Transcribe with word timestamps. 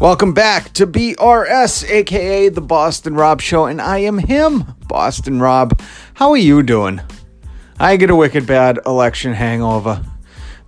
Welcome 0.00 0.32
back 0.32 0.72
to 0.72 0.86
BRS, 0.86 1.86
aka 1.86 2.48
the 2.48 2.62
Boston 2.62 3.16
Rob 3.16 3.42
Show, 3.42 3.66
and 3.66 3.82
I 3.82 3.98
am 3.98 4.16
him, 4.16 4.64
Boston 4.88 5.40
Rob. 5.40 5.78
How 6.14 6.30
are 6.30 6.38
you 6.38 6.62
doing? 6.62 7.02
I 7.78 7.98
get 7.98 8.08
a 8.08 8.16
wicked 8.16 8.46
bad 8.46 8.78
election 8.86 9.34
hangover. 9.34 10.02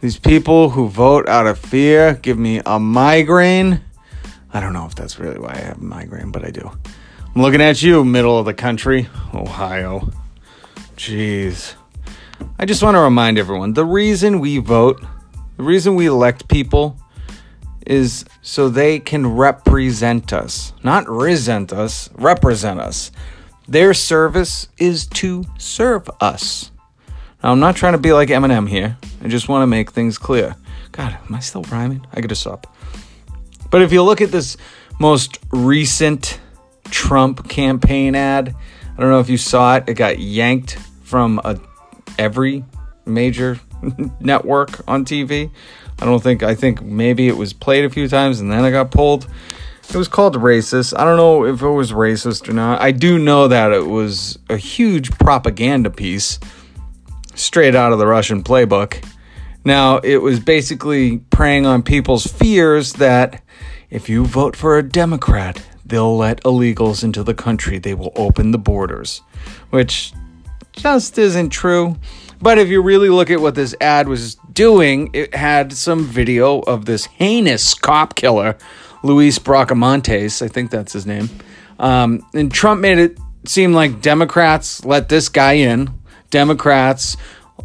These 0.02 0.18
people 0.18 0.68
who 0.68 0.86
vote 0.86 1.30
out 1.30 1.46
of 1.46 1.58
fear 1.58 2.12
give 2.12 2.38
me 2.38 2.60
a 2.66 2.78
migraine. 2.78 3.80
I 4.52 4.60
don't 4.60 4.74
know 4.74 4.84
if 4.84 4.94
that's 4.94 5.18
really 5.18 5.38
why 5.38 5.54
I 5.54 5.60
have 5.60 5.78
a 5.78 5.82
migraine, 5.82 6.30
but 6.30 6.44
I 6.44 6.50
do. 6.50 6.70
I'm 7.34 7.40
looking 7.40 7.62
at 7.62 7.82
you, 7.82 8.04
middle 8.04 8.38
of 8.38 8.44
the 8.44 8.52
country, 8.52 9.08
Ohio. 9.32 10.10
Jeez. 10.96 11.72
I 12.58 12.66
just 12.66 12.82
want 12.82 12.96
to 12.96 13.00
remind 13.00 13.38
everyone 13.38 13.72
the 13.72 13.86
reason 13.86 14.40
we 14.40 14.58
vote, 14.58 15.02
the 15.56 15.62
reason 15.62 15.94
we 15.94 16.04
elect 16.04 16.48
people 16.48 16.98
is 17.86 18.26
so 18.42 18.68
they 18.68 18.98
can 18.98 19.26
represent 19.26 20.32
us, 20.32 20.72
not 20.82 21.08
resent 21.08 21.72
us, 21.72 22.10
represent 22.14 22.80
us. 22.80 23.12
Their 23.68 23.94
service 23.94 24.68
is 24.78 25.06
to 25.06 25.44
serve 25.56 26.10
us. 26.20 26.72
Now, 27.42 27.52
I'm 27.52 27.60
not 27.60 27.76
trying 27.76 27.92
to 27.92 27.98
be 27.98 28.12
like 28.12 28.28
Eminem 28.28 28.68
here. 28.68 28.98
I 29.22 29.28
just 29.28 29.48
want 29.48 29.62
to 29.62 29.66
make 29.66 29.92
things 29.92 30.18
clear. 30.18 30.56
God, 30.90 31.16
am 31.26 31.34
I 31.34 31.40
still 31.40 31.62
rhyming? 31.62 32.04
I 32.12 32.20
gotta 32.20 32.34
stop. 32.34 32.66
But 33.70 33.82
if 33.82 33.92
you 33.92 34.02
look 34.02 34.20
at 34.20 34.30
this 34.30 34.56
most 35.00 35.38
recent 35.52 36.38
Trump 36.90 37.48
campaign 37.48 38.14
ad, 38.14 38.54
I 38.96 39.00
don't 39.00 39.10
know 39.10 39.20
if 39.20 39.30
you 39.30 39.38
saw 39.38 39.76
it. 39.76 39.84
It 39.88 39.94
got 39.94 40.18
yanked 40.18 40.76
from 41.02 41.40
a, 41.44 41.58
every 42.18 42.64
major 43.06 43.58
network 44.20 44.86
on 44.86 45.04
TV. 45.04 45.50
I 46.02 46.04
don't 46.04 46.20
think, 46.20 46.42
I 46.42 46.56
think 46.56 46.82
maybe 46.82 47.28
it 47.28 47.36
was 47.36 47.52
played 47.52 47.84
a 47.84 47.90
few 47.90 48.08
times 48.08 48.40
and 48.40 48.50
then 48.50 48.64
it 48.64 48.72
got 48.72 48.90
pulled. 48.90 49.28
It 49.88 49.94
was 49.94 50.08
called 50.08 50.34
racist. 50.34 50.98
I 50.98 51.04
don't 51.04 51.16
know 51.16 51.44
if 51.44 51.62
it 51.62 51.68
was 51.68 51.92
racist 51.92 52.48
or 52.48 52.52
not. 52.52 52.80
I 52.80 52.90
do 52.90 53.20
know 53.20 53.46
that 53.46 53.70
it 53.70 53.86
was 53.86 54.36
a 54.50 54.56
huge 54.56 55.12
propaganda 55.12 55.90
piece 55.90 56.40
straight 57.36 57.76
out 57.76 57.92
of 57.92 58.00
the 58.00 58.06
Russian 58.06 58.42
playbook. 58.42 59.04
Now, 59.64 59.98
it 59.98 60.16
was 60.16 60.40
basically 60.40 61.18
preying 61.18 61.66
on 61.66 61.84
people's 61.84 62.26
fears 62.26 62.94
that 62.94 63.40
if 63.88 64.08
you 64.08 64.24
vote 64.26 64.56
for 64.56 64.78
a 64.78 64.82
Democrat, 64.82 65.64
they'll 65.86 66.16
let 66.16 66.42
illegals 66.42 67.04
into 67.04 67.22
the 67.22 67.34
country. 67.34 67.78
They 67.78 67.94
will 67.94 68.12
open 68.16 68.50
the 68.50 68.58
borders, 68.58 69.22
which 69.70 70.12
just 70.72 71.16
isn't 71.16 71.50
true. 71.50 71.96
But 72.40 72.58
if 72.58 72.68
you 72.68 72.82
really 72.82 73.08
look 73.08 73.30
at 73.30 73.40
what 73.40 73.54
this 73.54 73.72
ad 73.80 74.08
was 74.08 74.36
doing, 74.54 75.10
it 75.12 75.34
had 75.34 75.72
some 75.72 76.04
video 76.04 76.60
of 76.60 76.84
this 76.84 77.06
heinous 77.06 77.74
cop 77.74 78.14
killer, 78.14 78.56
Luis 79.02 79.38
Bracamontes, 79.38 80.42
I 80.42 80.48
think 80.48 80.70
that's 80.70 80.92
his 80.92 81.06
name. 81.06 81.28
Um, 81.78 82.24
and 82.34 82.52
Trump 82.52 82.80
made 82.80 82.98
it 82.98 83.18
seem 83.44 83.72
like 83.72 84.00
Democrats 84.00 84.84
let 84.84 85.08
this 85.08 85.28
guy 85.28 85.54
in. 85.54 85.90
Democrats 86.30 87.16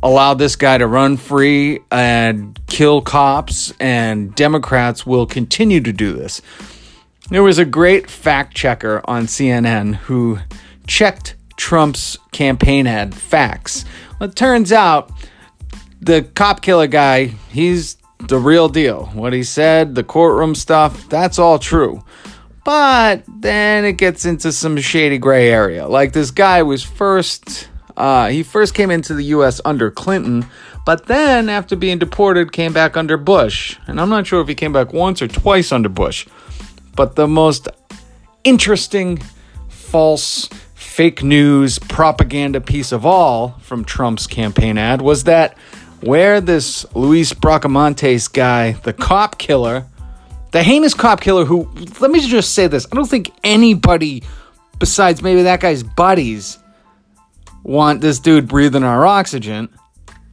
allowed 0.01 0.35
this 0.35 0.55
guy 0.55 0.77
to 0.77 0.87
run 0.87 1.17
free 1.17 1.79
and 1.91 2.59
kill 2.67 3.01
cops, 3.01 3.73
and 3.79 4.33
Democrats 4.35 5.05
will 5.05 5.25
continue 5.25 5.81
to 5.81 5.93
do 5.93 6.13
this. 6.13 6.41
There 7.29 7.43
was 7.43 7.59
a 7.59 7.65
great 7.65 8.09
fact 8.09 8.55
checker 8.55 9.01
on 9.05 9.25
CNN 9.25 9.95
who 9.95 10.39
checked 10.87 11.35
Trump's 11.57 12.17
campaign 12.31 12.87
ad 12.87 13.13
facts. 13.13 13.83
Well, 14.19 14.29
it 14.29 14.35
turns 14.35 14.71
out 14.71 15.11
the 16.07 16.23
cop 16.23 16.61
killer 16.61 16.87
guy, 16.87 17.25
he's 17.49 17.97
the 18.27 18.39
real 18.39 18.69
deal. 18.69 19.07
What 19.07 19.33
he 19.33 19.43
said, 19.43 19.93
the 19.93 20.03
courtroom 20.03 20.55
stuff, 20.55 21.07
that's 21.09 21.37
all 21.37 21.59
true. 21.59 22.03
But 22.63 23.23
then 23.27 23.85
it 23.85 23.93
gets 23.93 24.25
into 24.25 24.51
some 24.51 24.77
shady 24.77 25.17
gray 25.17 25.49
area. 25.49 25.85
Like 25.85 26.13
this 26.13 26.31
guy 26.31 26.63
was 26.63 26.81
first, 26.81 27.69
uh, 27.95 28.29
he 28.29 28.43
first 28.43 28.73
came 28.73 28.89
into 28.89 29.13
the 29.13 29.25
U.S. 29.25 29.59
under 29.65 29.91
Clinton, 29.91 30.45
but 30.85 31.07
then 31.07 31.49
after 31.49 31.75
being 31.75 31.99
deported, 31.99 32.53
came 32.53 32.71
back 32.71 32.95
under 32.95 33.17
Bush. 33.17 33.77
And 33.87 33.99
I'm 33.99 34.09
not 34.09 34.25
sure 34.25 34.41
if 34.41 34.47
he 34.47 34.55
came 34.55 34.71
back 34.71 34.93
once 34.93 35.21
or 35.21 35.27
twice 35.27 35.73
under 35.73 35.89
Bush. 35.89 36.25
But 36.95 37.17
the 37.17 37.27
most 37.27 37.67
interesting 38.45 39.21
false 39.67 40.47
fake 40.73 41.21
news 41.21 41.79
propaganda 41.79 42.61
piece 42.61 42.93
of 42.93 43.05
all 43.05 43.57
from 43.59 43.83
Trump's 43.83 44.25
campaign 44.25 44.77
ad 44.77 45.01
was 45.01 45.25
that 45.25 45.57
where 46.01 46.41
this 46.41 46.85
Luis 46.95 47.33
Bracamontes 47.33 48.31
guy, 48.31 48.73
the 48.73 48.93
cop 48.93 49.37
killer, 49.37 49.85
the 50.51 50.63
heinous 50.63 50.93
cop 50.93 51.21
killer 51.21 51.45
who, 51.45 51.69
let 51.99 52.11
me 52.11 52.19
just 52.25 52.53
say 52.53 52.67
this, 52.67 52.87
I 52.91 52.95
don't 52.95 53.09
think 53.09 53.31
anybody 53.43 54.23
besides 54.79 55.21
maybe 55.21 55.43
that 55.43 55.59
guy's 55.59 55.83
buddies 55.83 56.59
want 57.63 58.01
this 58.01 58.19
dude 58.19 58.47
breathing 58.47 58.83
our 58.83 59.05
oxygen. 59.05 59.69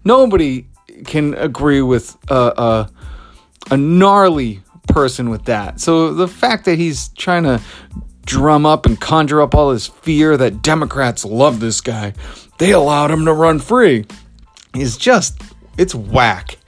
Nobody 0.05 0.67
can 1.07 1.35
agree 1.35 1.83
with 1.83 2.17
a, 2.31 2.35
a, 2.35 2.91
a 3.73 3.77
gnarly 3.77 4.63
person 4.89 5.31
with 5.31 5.47
that. 5.47 5.81
So 5.81 6.15
the 6.15 6.29
fact 6.29 6.67
that 6.67 6.79
he's 6.79 7.09
trying 7.09 7.45
to 7.45 7.61
drum 8.27 8.65
up 8.65 8.87
and 8.87 9.01
conjure 9.01 9.43
up 9.43 9.55
all 9.55 9.73
this 9.73 9.87
fear 9.87 10.37
that 10.37 10.63
Democrats 10.63 11.25
love 11.25 11.61
this 11.61 11.81
guy, 11.81 12.13
they 12.59 12.73
allowed 12.73 13.11
him 13.11 13.25
to 13.25 13.33
run 13.33 13.59
free, 13.59 14.07
is 14.75 14.97
just 14.97 15.41
it's 15.79 15.95
whack 15.95 16.59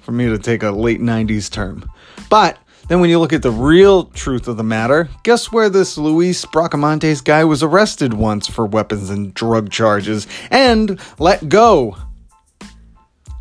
for 0.00 0.12
me 0.12 0.26
to 0.26 0.38
take 0.38 0.62
a 0.62 0.70
late 0.70 1.00
90s 1.00 1.50
term. 1.50 1.88
But 2.28 2.58
then 2.88 3.00
when 3.00 3.10
you 3.10 3.20
look 3.20 3.32
at 3.32 3.42
the 3.42 3.52
real 3.52 4.06
truth 4.06 4.48
of 4.48 4.56
the 4.56 4.64
matter, 4.64 5.08
guess 5.22 5.52
where 5.52 5.68
this 5.68 5.96
Luis 5.96 6.44
Bracamontes 6.44 7.22
guy 7.22 7.44
was 7.44 7.62
arrested 7.62 8.14
once 8.14 8.48
for 8.48 8.66
weapons 8.66 9.10
and 9.10 9.32
drug 9.32 9.70
charges 9.70 10.26
and 10.50 10.98
let 11.20 11.48
go? 11.48 11.96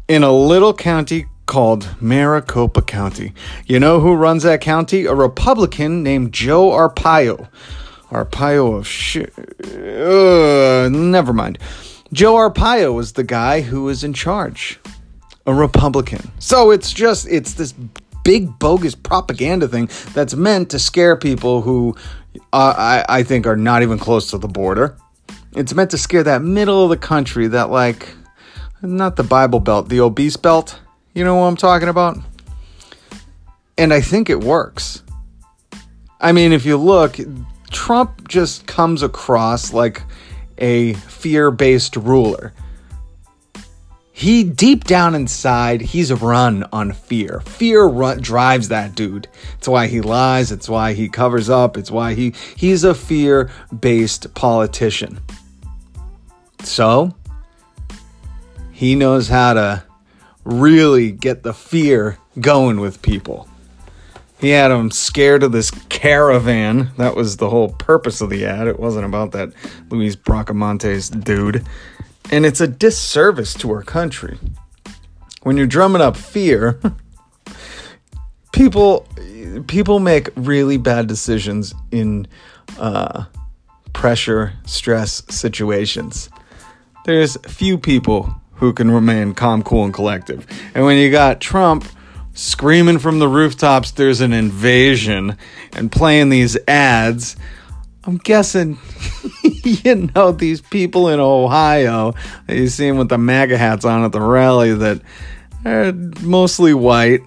In 0.07 0.21
a 0.21 0.31
little 0.31 0.73
county 0.73 1.25
called 1.47 1.89
Maricopa 1.99 2.83
County. 2.83 3.33
You 3.65 3.79
know 3.79 3.99
who 3.99 4.13
runs 4.13 4.43
that 4.43 4.61
county? 4.61 5.05
A 5.05 5.15
Republican 5.15 6.03
named 6.03 6.31
Joe 6.31 6.69
Arpaio. 6.69 7.49
Arpaio 8.11 8.77
of 8.77 8.87
shit. 8.87 9.33
Uh, 9.65 10.89
never 10.89 11.33
mind. 11.33 11.57
Joe 12.13 12.35
Arpaio 12.35 12.93
was 12.93 13.13
the 13.13 13.23
guy 13.23 13.61
who 13.61 13.83
was 13.83 14.03
in 14.03 14.13
charge 14.13 14.79
a 15.49 15.53
Republican. 15.53 16.31
So 16.39 16.69
it's 16.69 16.93
just, 16.93 17.27
it's 17.27 17.53
this 17.53 17.73
big 18.23 18.59
bogus 18.59 18.93
propaganda 18.93 19.67
thing 19.67 19.89
that's 20.13 20.35
meant 20.35 20.69
to 20.69 20.79
scare 20.79 21.15
people 21.15 21.61
who 21.61 21.95
uh, 22.53 22.73
I, 22.77 23.05
I 23.09 23.23
think 23.23 23.47
are 23.47 23.57
not 23.57 23.81
even 23.81 23.97
close 23.97 24.29
to 24.29 24.37
the 24.37 24.47
border. 24.47 24.95
It's 25.55 25.73
meant 25.73 25.89
to 25.91 25.97
scare 25.97 26.23
that 26.23 26.43
middle 26.43 26.83
of 26.83 26.91
the 26.91 26.97
country, 26.97 27.47
that 27.47 27.71
like, 27.71 28.07
not 28.83 29.15
the 29.15 29.23
Bible 29.23 29.59
Belt, 29.59 29.89
the 29.89 30.01
obese 30.01 30.37
belt. 30.37 30.79
You 31.15 31.23
know 31.23 31.35
what 31.35 31.47
I'm 31.47 31.57
talking 31.57 31.89
about? 31.89 32.17
And 33.75 33.91
I 33.91 34.01
think 34.01 34.29
it 34.29 34.39
works. 34.39 35.01
I 36.21 36.31
mean, 36.31 36.53
if 36.53 36.65
you 36.65 36.77
look, 36.77 37.17
Trump 37.71 38.27
just 38.27 38.67
comes 38.67 39.01
across 39.01 39.73
like 39.73 40.03
a 40.59 40.93
fear 40.93 41.49
based 41.49 41.95
ruler 41.95 42.53
he 44.19 44.43
deep 44.43 44.83
down 44.83 45.15
inside 45.15 45.79
he's 45.79 46.11
run 46.11 46.65
on 46.73 46.91
fear. 46.91 47.39
Fear 47.45 47.85
run, 47.85 48.19
drives 48.19 48.67
that 48.67 48.93
dude. 48.93 49.29
It's 49.57 49.67
why 49.67 49.87
he 49.87 50.01
lies. 50.01 50.51
It's 50.51 50.67
why 50.67 50.91
he 50.91 51.07
covers 51.07 51.49
up. 51.49 51.77
It's 51.77 51.89
why 51.89 52.15
he 52.15 52.33
he's 52.57 52.83
a 52.83 52.93
fear 52.93 53.49
based 53.79 54.33
politician. 54.33 55.19
So 56.63 57.15
he 58.73 58.93
knows 58.93 59.29
how 59.29 59.53
to 59.53 59.83
really 60.43 61.13
get 61.13 61.43
the 61.43 61.53
fear 61.53 62.17
going 62.41 62.81
with 62.81 63.01
people. 63.01 63.47
He 64.41 64.49
had 64.49 64.67
them 64.67 64.91
scared 64.91 65.43
of 65.43 65.53
this 65.53 65.71
caravan. 65.87 66.91
That 66.97 67.15
was 67.15 67.37
the 67.37 67.49
whole 67.49 67.69
purpose 67.69 68.19
of 68.19 68.29
the 68.29 68.45
ad. 68.45 68.67
It 68.67 68.81
wasn't 68.81 69.05
about 69.05 69.31
that 69.31 69.53
luis 69.89 70.17
bracamontes 70.17 71.09
dude 71.23 71.65
and 72.31 72.45
it's 72.45 72.61
a 72.61 72.67
disservice 72.67 73.53
to 73.55 73.71
our 73.71 73.83
country. 73.83 74.37
When 75.43 75.57
you're 75.57 75.67
drumming 75.67 76.01
up 76.01 76.17
fear, 76.17 76.79
people 78.53 79.07
people 79.67 79.99
make 79.99 80.29
really 80.35 80.77
bad 80.77 81.07
decisions 81.07 81.73
in 81.91 82.27
uh, 82.77 83.25
pressure, 83.93 84.53
stress 84.65 85.23
situations. 85.29 86.29
There's 87.05 87.37
few 87.47 87.77
people 87.77 88.33
who 88.55 88.73
can 88.73 88.91
remain 88.91 89.33
calm, 89.33 89.63
cool, 89.63 89.85
and 89.85 89.93
collective. 89.93 90.45
And 90.75 90.85
when 90.85 90.97
you 90.97 91.09
got 91.09 91.39
Trump 91.39 91.85
screaming 92.33 92.99
from 92.99 93.19
the 93.19 93.27
rooftops, 93.27 93.91
there's 93.91 94.21
an 94.21 94.33
invasion, 94.33 95.37
and 95.73 95.91
playing 95.91 96.29
these 96.29 96.57
ads, 96.67 97.35
I'm 98.03 98.17
guessing 98.17 98.77
you 99.83 100.09
know, 100.15 100.31
these 100.31 100.61
people 100.61 101.09
in 101.09 101.19
Ohio 101.19 102.13
that 102.47 102.57
you 102.57 102.67
see 102.67 102.87
them 102.87 102.97
with 102.97 103.09
the 103.09 103.17
MAGA 103.17 103.57
hats 103.57 103.85
on 103.85 104.03
at 104.03 104.11
the 104.11 104.21
rally 104.21 104.73
that 104.73 105.01
are 105.65 105.93
mostly 106.21 106.73
white, 106.73 107.21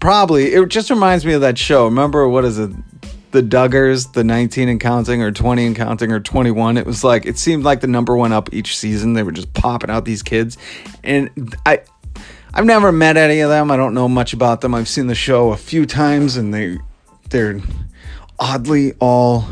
probably 0.00 0.52
it 0.52 0.68
just 0.68 0.90
reminds 0.90 1.24
me 1.24 1.32
of 1.32 1.40
that 1.40 1.58
show. 1.58 1.86
Remember 1.86 2.28
what 2.28 2.44
is 2.44 2.58
it? 2.58 2.70
The 3.32 3.42
Duggars, 3.42 4.12
the 4.12 4.22
19 4.22 4.68
and 4.68 4.78
counting, 4.78 5.20
or 5.20 5.32
20 5.32 5.66
and 5.66 5.74
counting, 5.74 6.12
or 6.12 6.20
21. 6.20 6.76
It 6.76 6.86
was 6.86 7.02
like 7.02 7.26
it 7.26 7.36
seemed 7.36 7.64
like 7.64 7.80
the 7.80 7.88
number 7.88 8.16
one 8.16 8.32
up 8.32 8.52
each 8.54 8.76
season. 8.76 9.14
They 9.14 9.24
were 9.24 9.32
just 9.32 9.52
popping 9.54 9.90
out 9.90 10.04
these 10.04 10.22
kids, 10.22 10.56
and 11.02 11.56
I, 11.66 11.80
I've 12.52 12.64
never 12.64 12.92
met 12.92 13.16
any 13.16 13.40
of 13.40 13.50
them. 13.50 13.72
I 13.72 13.76
don't 13.76 13.92
know 13.92 14.08
much 14.08 14.34
about 14.34 14.60
them. 14.60 14.72
I've 14.72 14.86
seen 14.86 15.08
the 15.08 15.16
show 15.16 15.50
a 15.50 15.56
few 15.56 15.84
times, 15.84 16.36
and 16.36 16.54
they, 16.54 16.78
they're 17.30 17.60
oddly 18.38 18.92
all 19.00 19.46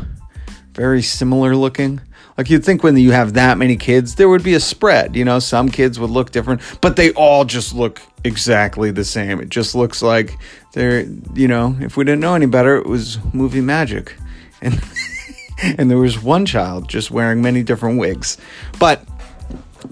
very 0.73 1.01
similar 1.01 1.55
looking. 1.55 2.01
Like 2.37 2.49
you'd 2.49 2.65
think 2.65 2.83
when 2.83 2.97
you 2.97 3.11
have 3.11 3.33
that 3.33 3.57
many 3.57 3.77
kids, 3.77 4.15
there 4.15 4.27
would 4.27 4.43
be 4.43 4.55
a 4.55 4.59
spread. 4.59 5.15
You 5.15 5.23
know, 5.23 5.39
some 5.39 5.69
kids 5.69 5.99
would 5.99 6.09
look 6.09 6.31
different, 6.31 6.61
but 6.81 6.95
they 6.95 7.11
all 7.11 7.45
just 7.45 7.75
look 7.75 8.01
exactly 8.23 8.89
the 8.91 9.05
same. 9.05 9.39
It 9.39 9.49
just 9.49 9.75
looks 9.75 10.01
like 10.01 10.37
they're, 10.73 11.01
you 11.35 11.47
know, 11.47 11.77
if 11.79 11.95
we 11.95 12.03
didn't 12.03 12.21
know 12.21 12.33
any 12.33 12.47
better, 12.47 12.75
it 12.77 12.87
was 12.87 13.19
movie 13.33 13.61
magic. 13.61 14.15
And 14.61 14.81
and 15.63 15.89
there 15.89 15.97
was 15.97 16.21
one 16.21 16.45
child 16.45 16.89
just 16.89 17.11
wearing 17.11 17.41
many 17.41 17.63
different 17.63 17.99
wigs. 17.99 18.37
But 18.79 19.05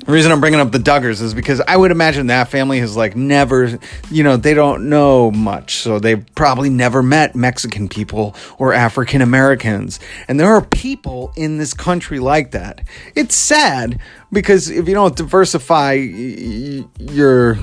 the 0.06 0.12
reason 0.12 0.32
I'm 0.32 0.40
bringing 0.40 0.60
up 0.60 0.72
the 0.72 0.80
Duggars 0.80 1.22
is 1.22 1.34
because 1.34 1.62
I 1.62 1.78
would 1.78 1.92
imagine 1.92 2.28
that 2.28 2.50
family 2.50 2.80
has 2.80 2.98
like 2.98 3.16
never, 3.16 3.78
you 4.10 4.24
know, 4.24 4.36
they 4.36 4.54
don't 4.54 4.90
know 4.90 5.30
much. 5.30 5.76
So 5.76 6.00
they've 6.00 6.26
probably 6.34 6.70
never 6.70 7.04
met 7.04 7.36
Mexican 7.36 7.88
people 7.88 8.36
or 8.58 8.74
African 8.74 9.22
Americans. 9.22 10.00
And 10.28 10.40
there 10.40 10.50
are 10.56 10.66
people 10.66 11.32
in 11.36 11.58
this 11.60 11.74
country 11.74 12.20
like 12.20 12.52
that. 12.52 12.82
It's 13.16 13.36
sad 13.36 14.00
because 14.32 14.70
if 14.70 14.88
you 14.88 14.96
don't 14.96 15.16
diversify 15.16 15.94
your 15.94 17.60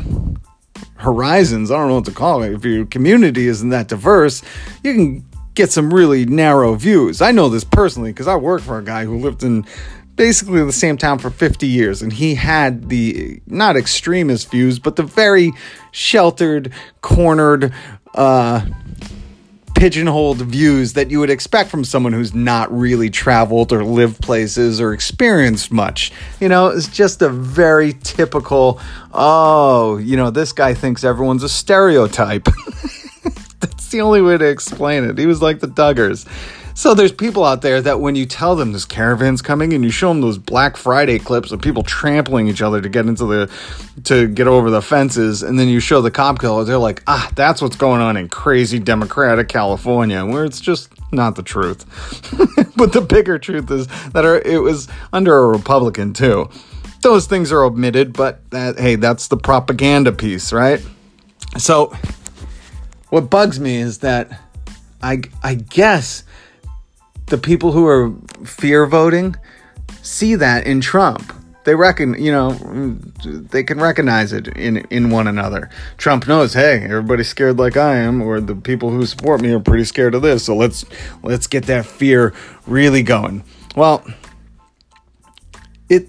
horizons, 0.95 1.71
I 1.71 1.77
don't 1.77 1.89
know 1.89 1.97
what 1.97 2.05
to 2.05 2.13
call 2.13 2.43
it, 2.43 2.53
if 2.53 2.65
your 2.65 2.87
community 2.87 3.49
isn't 3.49 3.71
that 3.71 3.89
diverse, 3.89 4.43
you 4.85 4.95
can 4.95 5.28
get 5.59 5.73
some 5.73 5.93
really 5.93 6.25
narrow 6.25 6.75
views. 6.77 7.21
I 7.21 7.33
know 7.33 7.49
this 7.49 7.65
personally 7.65 8.13
because 8.13 8.29
I 8.29 8.37
work 8.37 8.63
for 8.63 8.79
a 8.79 8.85
guy 8.85 9.05
who 9.05 9.19
lived 9.19 9.43
in 9.43 9.67
basically 10.15 10.65
the 10.65 10.73
same 10.73 10.97
town 10.97 11.19
for 11.19 11.31
50 11.31 11.67
years 11.67 12.01
and 12.01 12.13
he 12.13 12.37
had 12.37 12.89
the 12.89 13.41
not 13.47 13.77
extremist 13.77 14.51
views 14.51 14.81
but 14.81 14.97
the 14.97 15.05
very 15.05 15.53
sheltered 15.93 16.73
cornered 17.03 17.73
uh 18.15 18.67
pigeonholed 19.79 20.39
views 20.39 20.95
that 20.95 21.09
you 21.09 21.21
would 21.21 21.31
expect 21.31 21.71
from 21.71 21.85
someone 21.85 22.13
who's 22.13 22.35
not 22.35 22.73
really 22.77 23.11
traveled 23.11 23.73
or 23.73 23.85
lived 23.85 24.21
places 24.21 24.81
or 24.81 24.93
experienced 24.93 25.71
much. 25.71 26.11
You 26.41 26.49
know, 26.49 26.67
it's 26.67 26.89
just 26.89 27.23
a 27.23 27.29
very 27.29 27.93
typical, 28.03 28.81
oh, 29.13 29.99
you 29.99 30.17
know, 30.17 30.31
this 30.31 30.53
guy 30.53 30.75
thinks 30.75 31.05
everyone's 31.05 31.45
a 31.45 31.49
stereotype. 31.49 32.49
That's 33.61 33.89
the 33.89 34.01
only 34.01 34.23
way 34.23 34.39
to 34.39 34.47
explain 34.47 35.05
it. 35.05 35.19
He 35.19 35.27
was 35.27 35.43
like 35.43 35.61
the 35.61 35.67
Duggars. 35.67 36.27
So 36.79 36.95
there's 36.95 37.11
people 37.11 37.45
out 37.45 37.61
there 37.61 37.81
that 37.83 37.99
when 37.99 38.15
you 38.15 38.25
tell 38.25 38.55
them 38.55 38.71
this 38.71 38.85
caravan's 38.85 39.43
coming 39.43 39.73
and 39.73 39.83
you 39.83 39.91
show 39.91 40.11
them 40.11 40.21
those 40.21 40.39
Black 40.39 40.77
Friday 40.77 41.19
clips 41.19 41.51
of 41.51 41.61
people 41.61 41.83
trampling 41.83 42.47
each 42.47 42.63
other 42.63 42.81
to 42.81 42.89
get 42.89 43.07
into 43.07 43.27
the 43.27 43.51
to 44.05 44.29
get 44.29 44.47
over 44.47 44.71
the 44.71 44.81
fences, 44.81 45.43
and 45.43 45.59
then 45.59 45.67
you 45.67 45.81
show 45.81 46.01
the 46.01 46.13
cop 46.13 46.39
killer, 46.39 46.63
they're 46.63 46.79
like, 46.79 47.03
ah, 47.09 47.29
that's 47.35 47.61
what's 47.61 47.75
going 47.75 48.01
on 48.01 48.17
in 48.17 48.29
crazy 48.29 48.79
Democratic 48.79 49.49
California, 49.49 50.25
where 50.25 50.45
it's 50.45 50.61
just 50.61 50.89
not 51.11 51.35
the 51.35 51.43
truth. 51.43 51.85
but 52.77 52.93
the 52.93 53.01
bigger 53.01 53.41
truth 53.41 53.69
is 53.73 53.89
that 54.11 54.25
it 54.47 54.59
was 54.61 54.87
under 55.13 55.37
a 55.37 55.47
Republican 55.49 56.13
too. 56.13 56.49
Those 57.03 57.27
things 57.27 57.51
are 57.51 57.65
omitted, 57.65 58.13
but 58.13 58.49
that 58.53 58.79
hey, 58.79 58.95
that's 58.95 59.27
the 59.27 59.37
propaganda 59.37 60.13
piece, 60.13 60.53
right? 60.53 60.81
So 61.57 61.93
what 63.11 63.31
bugs 63.31 63.59
me 63.59 63.77
is 63.77 63.99
that 63.99 64.41
I 65.03 65.23
I 65.43 65.55
guess 65.55 66.25
the 67.27 67.39
people 67.39 67.73
who 67.73 67.87
are 67.87 68.13
fear 68.45 68.87
voting 68.87 69.37
see 70.03 70.35
that 70.37 70.67
in 70.67 70.81
Trump. 70.81 71.35
They 71.65 71.75
reckon, 71.75 72.15
you 72.15 72.33
know, 72.33 72.53
they 73.25 73.63
can 73.63 73.79
recognize 73.79 74.33
it 74.33 74.49
in 74.49 74.79
in 74.91 75.11
one 75.11 75.27
another. 75.27 75.69
Trump 75.99 76.27
knows, 76.27 76.55
hey, 76.55 76.83
everybody's 76.85 77.29
scared 77.29 77.59
like 77.59 77.77
I 77.77 77.97
am, 77.97 78.23
or 78.23 78.41
the 78.41 78.55
people 78.55 78.91
who 78.91 79.05
support 79.05 79.43
me 79.43 79.53
are 79.53 79.61
pretty 79.61 79.85
scared 79.85 80.15
of 80.15 80.23
this. 80.23 80.45
So 80.45 80.57
let's 80.57 80.85
let's 81.23 81.47
get 81.47 81.67
that 81.67 81.85
fear 81.85 82.33
really 82.67 83.03
going. 83.03 83.45
Well, 83.77 84.03
it 85.91 86.09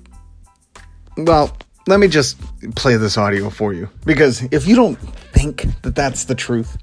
well, 1.18 1.56
let 1.88 2.00
me 2.00 2.08
just 2.08 2.40
play 2.76 2.96
this 2.96 3.18
audio 3.18 3.50
for 3.50 3.74
you 3.74 3.90
because 4.06 4.44
if 4.52 4.66
you 4.66 4.76
don't 4.76 4.96
think 5.34 5.66
that 5.82 5.96
that's 5.96 6.24
the 6.26 6.36
truth, 6.36 6.78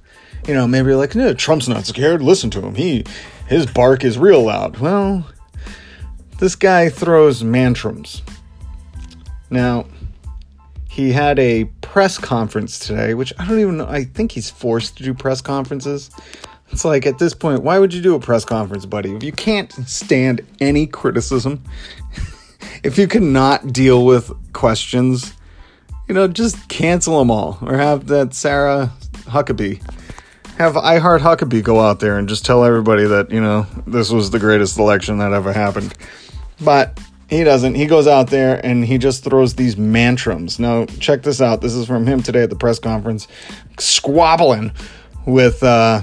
you 0.46 0.54
know, 0.54 0.66
maybe 0.66 0.88
you're 0.88 0.96
like, 0.96 1.14
no, 1.14 1.34
Trump's 1.34 1.68
not 1.68 1.86
scared. 1.86 2.22
Listen 2.22 2.50
to 2.50 2.60
him. 2.60 2.74
He 2.74 3.04
his 3.48 3.66
bark 3.66 4.04
is 4.04 4.18
real 4.18 4.42
loud. 4.44 4.78
Well, 4.78 5.26
this 6.38 6.54
guy 6.54 6.88
throws 6.88 7.42
mantrums. 7.42 8.22
Now, 9.50 9.86
he 10.88 11.12
had 11.12 11.38
a 11.38 11.64
press 11.82 12.18
conference 12.18 12.78
today, 12.78 13.14
which 13.14 13.32
I 13.38 13.46
don't 13.46 13.60
even 13.60 13.76
know. 13.76 13.86
I 13.86 14.04
think 14.04 14.32
he's 14.32 14.50
forced 14.50 14.96
to 14.98 15.04
do 15.04 15.14
press 15.14 15.40
conferences. 15.40 16.10
It's 16.70 16.84
like 16.84 17.06
at 17.06 17.18
this 17.18 17.34
point, 17.34 17.62
why 17.62 17.78
would 17.78 17.94
you 17.94 18.02
do 18.02 18.14
a 18.14 18.20
press 18.20 18.44
conference, 18.44 18.86
buddy? 18.86 19.14
If 19.14 19.22
you 19.22 19.32
can't 19.32 19.72
stand 19.88 20.40
any 20.60 20.86
criticism, 20.86 21.62
if 22.82 22.98
you 22.98 23.06
cannot 23.06 23.72
deal 23.72 24.04
with 24.04 24.32
questions, 24.52 25.32
you 26.08 26.14
know, 26.14 26.26
just 26.28 26.68
cancel 26.68 27.18
them 27.18 27.30
all 27.30 27.58
or 27.62 27.76
have 27.76 28.06
that 28.08 28.34
Sarah 28.34 28.92
Huckabee 29.26 29.80
have 30.58 30.76
I 30.76 30.98
Heart 30.98 31.22
Huckabee 31.22 31.62
go 31.62 31.80
out 31.80 32.00
there 32.00 32.18
and 32.18 32.28
just 32.28 32.44
tell 32.44 32.64
everybody 32.64 33.04
that, 33.04 33.30
you 33.30 33.40
know, 33.40 33.66
this 33.86 34.10
was 34.10 34.30
the 34.30 34.38
greatest 34.38 34.78
election 34.78 35.18
that 35.18 35.32
ever 35.32 35.52
happened. 35.52 35.94
But 36.60 36.98
he 37.28 37.44
doesn't. 37.44 37.74
He 37.74 37.86
goes 37.86 38.06
out 38.06 38.30
there 38.30 38.64
and 38.64 38.84
he 38.84 38.98
just 38.98 39.22
throws 39.24 39.54
these 39.54 39.76
mantrums. 39.76 40.58
Now, 40.58 40.86
check 40.86 41.22
this 41.22 41.40
out. 41.40 41.60
This 41.60 41.74
is 41.74 41.86
from 41.86 42.06
him 42.06 42.22
today 42.22 42.42
at 42.42 42.50
the 42.50 42.56
press 42.56 42.78
conference, 42.78 43.28
squabbling 43.78 44.72
with, 45.26 45.62
uh, 45.62 46.02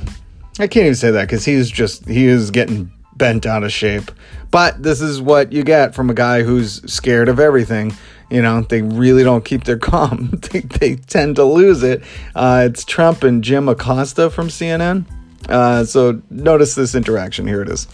I 0.60 0.68
can't 0.68 0.86
even 0.86 0.96
say 0.96 1.12
that 1.12 1.28
because 1.28 1.46
he's 1.46 1.72
just, 1.72 2.08
he 2.08 2.28
is 2.28 2.52
getting 2.52 2.92
bent 3.16 3.46
out 3.46 3.64
of 3.64 3.72
shape. 3.72 4.12
But 4.52 4.84
this 4.84 5.02
is 5.02 5.20
what 5.20 5.52
you 5.52 5.64
get 5.64 5.96
from 5.96 6.12
a 6.12 6.14
guy 6.14 6.44
who's 6.44 6.82
scared 6.92 7.28
of 7.28 7.40
everything 7.40 7.94
you 8.30 8.42
know, 8.42 8.62
they 8.62 8.82
really 8.82 9.24
don't 9.24 9.46
keep 9.46 9.64
their 9.64 9.78
calm. 9.92 10.40
they, 10.52 10.62
they 10.62 10.96
tend 10.96 11.36
to 11.38 11.44
lose 11.44 11.84
it. 11.84 12.04
Uh, 12.36 12.68
it's 12.70 12.84
Trump 12.86 13.24
and 13.24 13.44
Jim 13.44 13.70
Acosta 13.70 14.30
from 14.30 14.48
CNN. 14.48 15.06
Uh, 15.50 15.84
so 15.86 16.22
notice 16.30 16.76
this 16.76 16.96
interaction. 16.96 17.48
Here 17.48 17.62
it 17.62 17.70
is. 17.70 17.88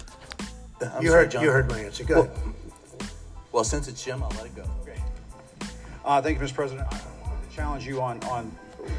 I'm 0.81 1.03
you 1.03 1.09
sorry, 1.09 1.23
heard 1.23 1.31
John. 1.31 1.43
you 1.43 1.49
heard 1.49 1.69
my 1.69 1.79
answer. 1.79 2.03
Go 2.03 2.13
well, 2.15 2.23
ahead. 2.23 2.53
Well, 3.51 3.63
since 3.63 3.87
it's 3.87 4.03
Jim, 4.03 4.23
I'll 4.23 4.29
let 4.31 4.45
it 4.45 4.55
go. 4.55 4.63
Okay. 4.83 4.99
Uh, 6.05 6.21
thank 6.21 6.39
you, 6.39 6.45
Mr. 6.45 6.53
President. 6.53 6.87
I 6.89 7.27
want 7.27 7.49
to 7.49 7.55
challenge 7.55 7.85
you 7.85 8.01
on 8.01 8.21
on 8.23 8.51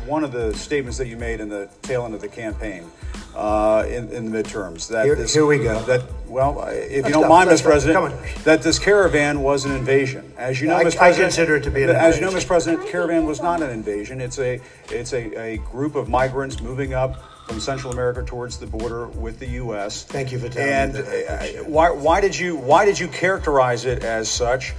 one 0.06 0.24
of 0.24 0.32
the 0.32 0.54
statements 0.54 0.98
that 0.98 1.06
you 1.06 1.16
made 1.16 1.40
in 1.40 1.48
the 1.48 1.68
tail 1.82 2.04
end 2.04 2.14
of 2.14 2.20
the 2.20 2.28
campaign 2.28 2.90
uh, 3.34 3.84
in, 3.88 4.08
in, 4.10 4.30
the 4.30 4.42
midterms. 4.42 4.88
That 4.88 5.04
here, 5.04 5.14
this, 5.14 5.32
here 5.32 5.46
we 5.46 5.58
go. 5.58 5.80
That 5.82 6.02
well, 6.26 6.62
if 6.68 7.06
you 7.06 7.12
don't 7.12 7.28
mind, 7.28 7.50
Mr. 7.50 7.64
President, 7.64 8.14
that 8.44 8.62
this 8.62 8.78
caravan 8.78 9.40
was 9.42 9.64
an 9.64 9.72
invasion. 9.72 10.32
As 10.36 10.60
you 10.60 10.68
know, 10.68 10.76
I, 10.76 10.84
Mr. 10.84 10.96
President, 10.96 11.02
I 11.02 11.22
consider 11.22 11.56
it 11.56 11.64
to 11.64 11.70
be 11.70 11.82
an 11.82 11.90
As 11.90 12.16
invasion. 12.16 12.24
you 12.24 12.30
know, 12.30 12.38
Mr. 12.38 12.46
President, 12.46 12.88
caravan 12.88 13.26
was 13.26 13.40
not 13.40 13.62
an 13.62 13.70
invasion. 13.70 14.20
It's 14.20 14.38
a 14.38 14.60
it's 14.88 15.12
a, 15.12 15.34
a 15.40 15.56
group 15.58 15.94
of 15.94 16.08
migrants 16.08 16.60
moving 16.60 16.94
up 16.94 17.22
from 17.46 17.60
Central 17.60 17.92
America 17.92 18.22
towards 18.22 18.58
the 18.58 18.66
border 18.66 19.08
with 19.08 19.38
the 19.40 19.48
U.S. 19.48 20.04
Thank 20.04 20.30
you 20.30 20.38
for 20.38 20.48
telling 20.48 20.72
and, 20.72 20.94
me 20.94 21.00
that. 21.00 21.54
And 21.54 21.66
uh, 21.66 21.68
why 21.68 21.90
why 21.90 22.20
did 22.20 22.38
you 22.38 22.56
why 22.56 22.84
did 22.84 22.98
you 22.98 23.08
characterize 23.08 23.84
it 23.84 24.04
as 24.04 24.28
such? 24.28 24.74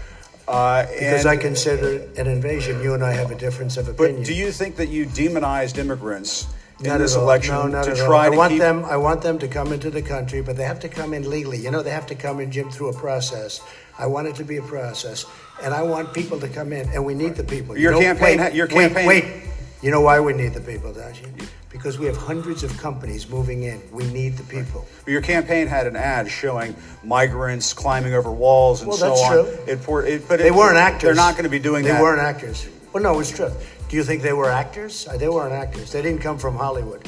Uh, 0.51 0.85
because 0.87 1.25
I 1.25 1.37
consider 1.37 1.93
it 1.93 2.17
an 2.17 2.27
invasion. 2.27 2.81
You 2.83 2.93
and 2.93 3.03
I 3.03 3.13
have 3.13 3.31
a 3.31 3.35
difference 3.35 3.77
of 3.77 3.87
opinion. 3.87 4.17
But 4.17 4.25
do 4.25 4.33
you 4.33 4.51
think 4.51 4.75
that 4.75 4.89
you 4.89 5.05
demonized 5.05 5.77
immigrants 5.77 6.47
in 6.81 6.87
not 6.87 6.97
this 6.97 7.15
election 7.15 7.55
no, 7.55 7.67
not 7.67 7.85
to 7.85 7.95
try 7.95 8.25
all. 8.25 8.31
to 8.31 8.35
I 8.35 8.37
want 8.37 8.51
keep... 8.51 8.59
them. 8.59 8.83
I 8.83 8.97
want 8.97 9.21
them 9.21 9.39
to 9.39 9.47
come 9.47 9.71
into 9.71 9.89
the 9.89 10.01
country, 10.01 10.41
but 10.41 10.57
they 10.57 10.63
have 10.63 10.79
to 10.81 10.89
come 10.89 11.13
in 11.13 11.29
legally. 11.29 11.57
You 11.57 11.71
know, 11.71 11.81
they 11.81 11.91
have 11.91 12.07
to 12.07 12.15
come 12.15 12.39
in, 12.41 12.51
Jim, 12.51 12.69
through 12.69 12.89
a 12.89 12.93
process. 12.93 13.61
I 13.97 14.07
want 14.07 14.27
it 14.27 14.35
to 14.35 14.43
be 14.43 14.57
a 14.57 14.61
process, 14.63 15.25
and 15.61 15.73
I 15.73 15.83
want 15.83 16.13
people 16.13 16.39
to 16.39 16.49
come 16.49 16.73
in, 16.73 16.89
and 16.89 17.05
we 17.05 17.13
need 17.13 17.35
the 17.35 17.43
people. 17.43 17.77
Your 17.77 17.93
you 17.93 17.99
know, 17.99 18.05
campaign. 18.05 18.39
Wait, 18.39 18.53
your 18.53 18.67
campaign. 18.67 19.07
Wait, 19.07 19.23
wait. 19.23 19.43
You 19.81 19.91
know 19.91 20.01
why 20.01 20.19
we 20.19 20.33
need 20.33 20.53
the 20.53 20.61
people, 20.61 20.91
don't 20.93 21.19
you? 21.21 21.27
Because 21.71 21.97
we 21.97 22.05
have 22.05 22.17
hundreds 22.17 22.63
of 22.63 22.77
companies 22.77 23.29
moving 23.29 23.63
in. 23.63 23.81
We 23.91 24.05
need 24.11 24.35
the 24.35 24.43
people. 24.43 24.85
But 25.05 25.11
your 25.11 25.21
campaign 25.21 25.67
had 25.67 25.87
an 25.87 25.95
ad 25.95 26.29
showing 26.29 26.75
migrants 27.03 27.73
climbing 27.73 28.13
over 28.13 28.29
walls 28.29 28.81
and 28.81 28.89
well, 28.89 28.97
so 28.97 29.09
that's 29.09 29.21
on. 29.21 29.31
True. 29.31 30.03
It, 30.05 30.13
it, 30.13 30.27
but 30.27 30.39
they 30.39 30.47
it, 30.47 30.53
weren't 30.53 30.77
actors. 30.77 31.03
They're 31.03 31.15
not 31.15 31.35
going 31.35 31.45
to 31.45 31.49
be 31.49 31.59
doing 31.59 31.83
they 31.83 31.91
that. 31.91 31.97
They 31.97 32.03
weren't 32.03 32.21
actors. 32.21 32.67
Well, 32.91 33.01
no, 33.01 33.19
it's 33.19 33.31
true. 33.31 33.51
Do 33.87 33.95
you 33.95 34.03
think 34.03 34.21
they 34.21 34.33
were 34.33 34.49
actors? 34.49 35.07
Uh, 35.07 35.17
they 35.17 35.29
weren't 35.29 35.53
actors. 35.53 35.91
They 35.91 36.01
didn't 36.01 36.21
come 36.21 36.37
from 36.37 36.55
Hollywood. 36.55 37.07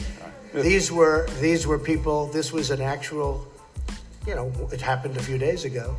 These 0.54 0.92
were 0.92 1.28
these 1.40 1.66
were 1.66 1.80
people. 1.80 2.28
This 2.28 2.54
was 2.54 2.70
an 2.70 2.80
actual, 2.80 3.48
you 4.28 4.36
know, 4.36 4.52
it 4.72 4.82
happened 4.82 5.18
a 5.18 5.24
few 5.24 5.38
days 5.38 5.66
ago, 5.66 5.96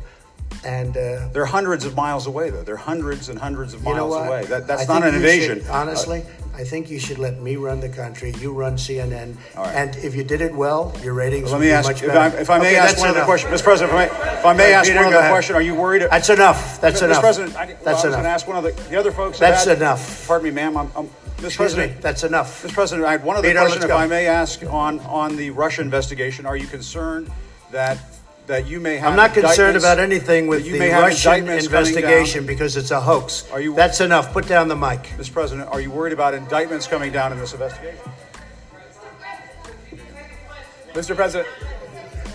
and 0.63 0.95
uh, 0.95 1.27
they're 1.33 1.45
hundreds 1.45 1.83
of 1.83 1.95
miles 1.95 2.25
away. 2.25 2.51
Though 2.51 2.63
they're 2.63 2.77
hundreds 2.77 3.27
and 3.29 3.37
hundreds 3.37 3.73
of 3.73 3.83
miles 3.83 4.13
you 4.13 4.19
know 4.19 4.27
away. 4.27 4.45
That, 4.45 4.65
that's 4.65 4.89
I 4.89 4.93
not 4.93 5.07
an 5.07 5.15
invasion. 5.15 5.59
Should, 5.59 5.69
honestly, 5.69 6.23
I 6.57 6.63
think 6.63 6.89
you 6.89 6.99
should 6.99 7.17
let 7.17 7.41
me 7.41 7.57
run 7.57 7.81
the 7.81 7.89
country. 7.89 8.33
You 8.39 8.53
run 8.53 8.75
CNN, 8.77 9.35
right. 9.57 9.75
and 9.75 9.95
if 9.97 10.15
you 10.15 10.23
did 10.23 10.39
it 10.39 10.55
well, 10.55 10.95
your 11.03 11.13
ratings 11.13 11.51
Let 11.51 11.57
would 11.57 11.61
me 11.61 11.67
be 11.67 11.73
ask, 11.73 11.87
much 11.87 12.01
if 12.01 12.07
better. 12.07 12.37
I, 12.37 12.39
if 12.41 12.49
I 12.49 12.59
may 12.59 12.67
Okay, 12.67 12.77
ask 12.77 12.97
one 12.97 13.09
other 13.09 13.17
enough. 13.17 13.27
question, 13.27 13.51
Mr. 13.51 13.63
President, 13.63 13.93
if 13.93 13.95
I 13.95 14.23
may, 14.23 14.33
if 14.39 14.45
I 14.45 14.53
may 14.53 14.73
ask 14.73 14.87
Peter, 14.87 14.99
one 14.99 15.07
other 15.07 15.17
ahead. 15.17 15.31
question, 15.31 15.55
are 15.57 15.61
you 15.61 15.75
worried? 15.75 16.03
That's 16.03 16.29
enough. 16.29 16.79
That's 16.79 17.01
Mr. 17.01 17.05
enough. 17.05 17.17
Mr. 17.17 17.21
President, 17.21 17.55
I, 17.57 17.65
well, 17.65 17.75
That's 17.83 17.87
I 18.03 18.07
was 18.07 18.15
going 18.15 18.23
to 18.23 18.29
ask 18.29 18.47
one 18.47 18.55
other. 18.57 18.71
The 18.71 18.95
other 18.97 19.11
folks. 19.11 19.37
That's 19.37 19.65
had- 19.65 19.77
enough. 19.77 20.27
Pardon 20.27 20.45
me, 20.45 20.51
ma'am. 20.51 20.77
I'm, 20.77 20.91
I'm, 20.95 21.05
Mr. 21.07 21.11
Excuse 21.45 21.55
President, 21.57 21.95
me. 21.95 22.01
That's 22.01 22.23
enough. 22.23 22.63
Mr. 22.63 22.73
President, 22.73 23.05
I 23.05 23.11
had 23.11 23.23
one 23.25 23.35
other 23.35 23.47
Peter, 23.49 23.59
question, 23.59 23.83
if. 23.83 23.91
I 23.91 24.07
may 24.07 24.27
ask, 24.27 24.63
on 24.63 25.01
on 25.01 25.35
the 25.35 25.49
Russia 25.49 25.81
investigation. 25.81 26.45
Are 26.45 26.55
you 26.55 26.67
concerned 26.67 27.29
that 27.71 27.97
that 28.47 28.67
you 28.67 28.79
may 28.79 28.97
have? 28.97 29.09
I'm 29.11 29.15
not 29.15 29.33
concerned 29.33 29.75
about 29.77 29.99
anything 29.99 30.47
with 30.47 30.59
that 30.61 30.65
you 30.67 30.73
the 30.73 30.79
may 30.79 30.89
have 30.89 31.03
Russian 31.03 31.33
indictments 31.33 31.67
coming 31.67 31.83
down? 31.93 31.97
investigation 32.03 32.45
because 32.45 32.77
it's 32.77 32.91
a 32.91 33.01
hoax. 33.01 33.49
Are 33.51 33.59
you- 33.61 33.73
That's 33.75 34.01
enough. 34.01 34.31
Put 34.33 34.47
down 34.47 34.67
the 34.67 34.75
mic. 34.75 35.03
Mr. 35.17 35.33
President, 35.33 35.67
are 35.69 35.81
you 35.81 35.89
worried 35.91 36.13
about 36.13 36.33
indictments 36.33 36.87
coming 36.87 37.11
down 37.11 37.31
in 37.31 37.39
this 37.39 37.53
investigation? 37.53 37.99
Mr. 40.93 41.15
President, 41.15 41.47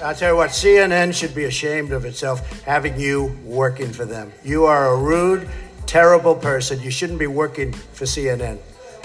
I'll 0.02 0.14
tell 0.14 0.32
you 0.32 0.36
what, 0.36 0.50
CNN 0.50 1.14
should 1.14 1.34
be 1.34 1.44
ashamed 1.44 1.92
of 1.92 2.04
itself 2.04 2.62
having 2.62 2.98
you 2.98 3.36
working 3.44 3.92
for 3.92 4.04
them. 4.04 4.32
You 4.44 4.64
are 4.66 4.88
a 4.92 4.96
rude, 4.96 5.48
terrible 5.86 6.34
person. 6.34 6.80
You 6.80 6.90
shouldn't 6.90 7.18
be 7.18 7.26
working 7.26 7.72
for 7.72 8.04
CNN. 8.04 8.58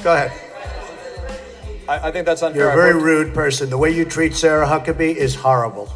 Go 0.04 0.14
ahead. 0.14 0.32
I, 1.88 2.08
I 2.08 2.12
think 2.12 2.26
that's 2.26 2.42
unfair. 2.42 2.62
You're 2.64 2.70
a 2.70 2.74
I've 2.74 2.78
very 2.78 2.94
worked- 2.96 3.06
rude 3.06 3.34
person. 3.34 3.70
The 3.70 3.78
way 3.78 3.92
you 3.92 4.06
treat 4.06 4.34
Sarah 4.36 4.66
Huckabee 4.68 5.16
is 5.16 5.36
horrible. 5.36 5.90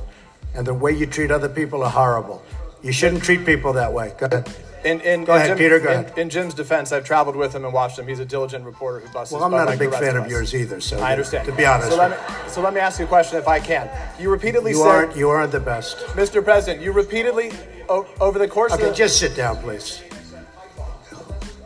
And 0.56 0.66
the 0.66 0.74
way 0.74 0.92
you 0.92 1.06
treat 1.06 1.32
other 1.32 1.50
people 1.50 1.84
are 1.84 1.90
horrible. 1.92 2.44
You 2.82 2.92
shouldn't 2.92 3.24
treat 3.24 3.46
people 3.46 3.74
that 3.74 3.92
way. 3.94 4.14
Go 4.18 4.26
ahead. 4.28 4.50
In, 4.86 5.02
in, 5.02 5.26
Go 5.26 5.34
in 5.34 5.38
ahead, 5.40 5.48
Jim- 5.50 5.58
Peter, 5.58 5.80
go 5.80 5.92
in, 5.92 6.00
ahead. 6.06 6.18
in 6.18 6.30
Jim's 6.30 6.54
defense, 6.54 6.94
I've 6.94 7.04
traveled 7.04 7.36
with 7.36 7.54
him 7.54 7.66
and 7.66 7.74
watched 7.74 8.00
him. 8.00 8.08
He's 8.08 8.20
a 8.22 8.26
diligent 8.26 8.64
reporter 8.64 9.00
who 9.06 9.12
busts 9.12 9.34
Well, 9.34 9.44
I'm 9.44 9.52
not 9.52 9.74
a 9.74 9.78
big 9.78 9.92
fan 9.92 10.16
of 10.16 10.24
of 10.24 10.32
yours 10.32 10.56
either, 10.56 10.80
so 10.80 10.98
I 11.00 11.12
understand. 11.12 11.46
to 11.48 11.52
be 11.52 11.66
honest 11.66 11.90
So 11.90 11.98
let, 11.98 12.12
me, 12.12 12.18
so 12.48 12.62
let 12.62 12.74
me 12.74 12.80
ask 12.80 12.98
you 12.98 13.04
a 13.04 13.08
question 13.10 13.38
if 13.38 13.48
I 13.50 13.60
can. 13.60 13.90
You 14.18 14.30
repeatedly 14.32 14.72
you, 14.72 14.78
said, 14.78 14.84
you 14.86 14.90
aren't 14.90 15.16
you 15.18 15.30
aren't 15.30 15.52
the 15.52 15.60
best. 15.60 15.98
Mr. 16.16 16.42
President, 16.42 16.82
you 16.82 16.94
repeatedly, 16.94 17.52
o- 17.90 18.08
over 18.22 18.40
the 18.40 18.48
course 18.48 18.72
Okay, 18.72 18.84
of 18.84 18.90
the, 18.92 18.96
just 18.96 19.20
sit 19.20 19.36
down, 19.36 19.58
please. 19.58 20.02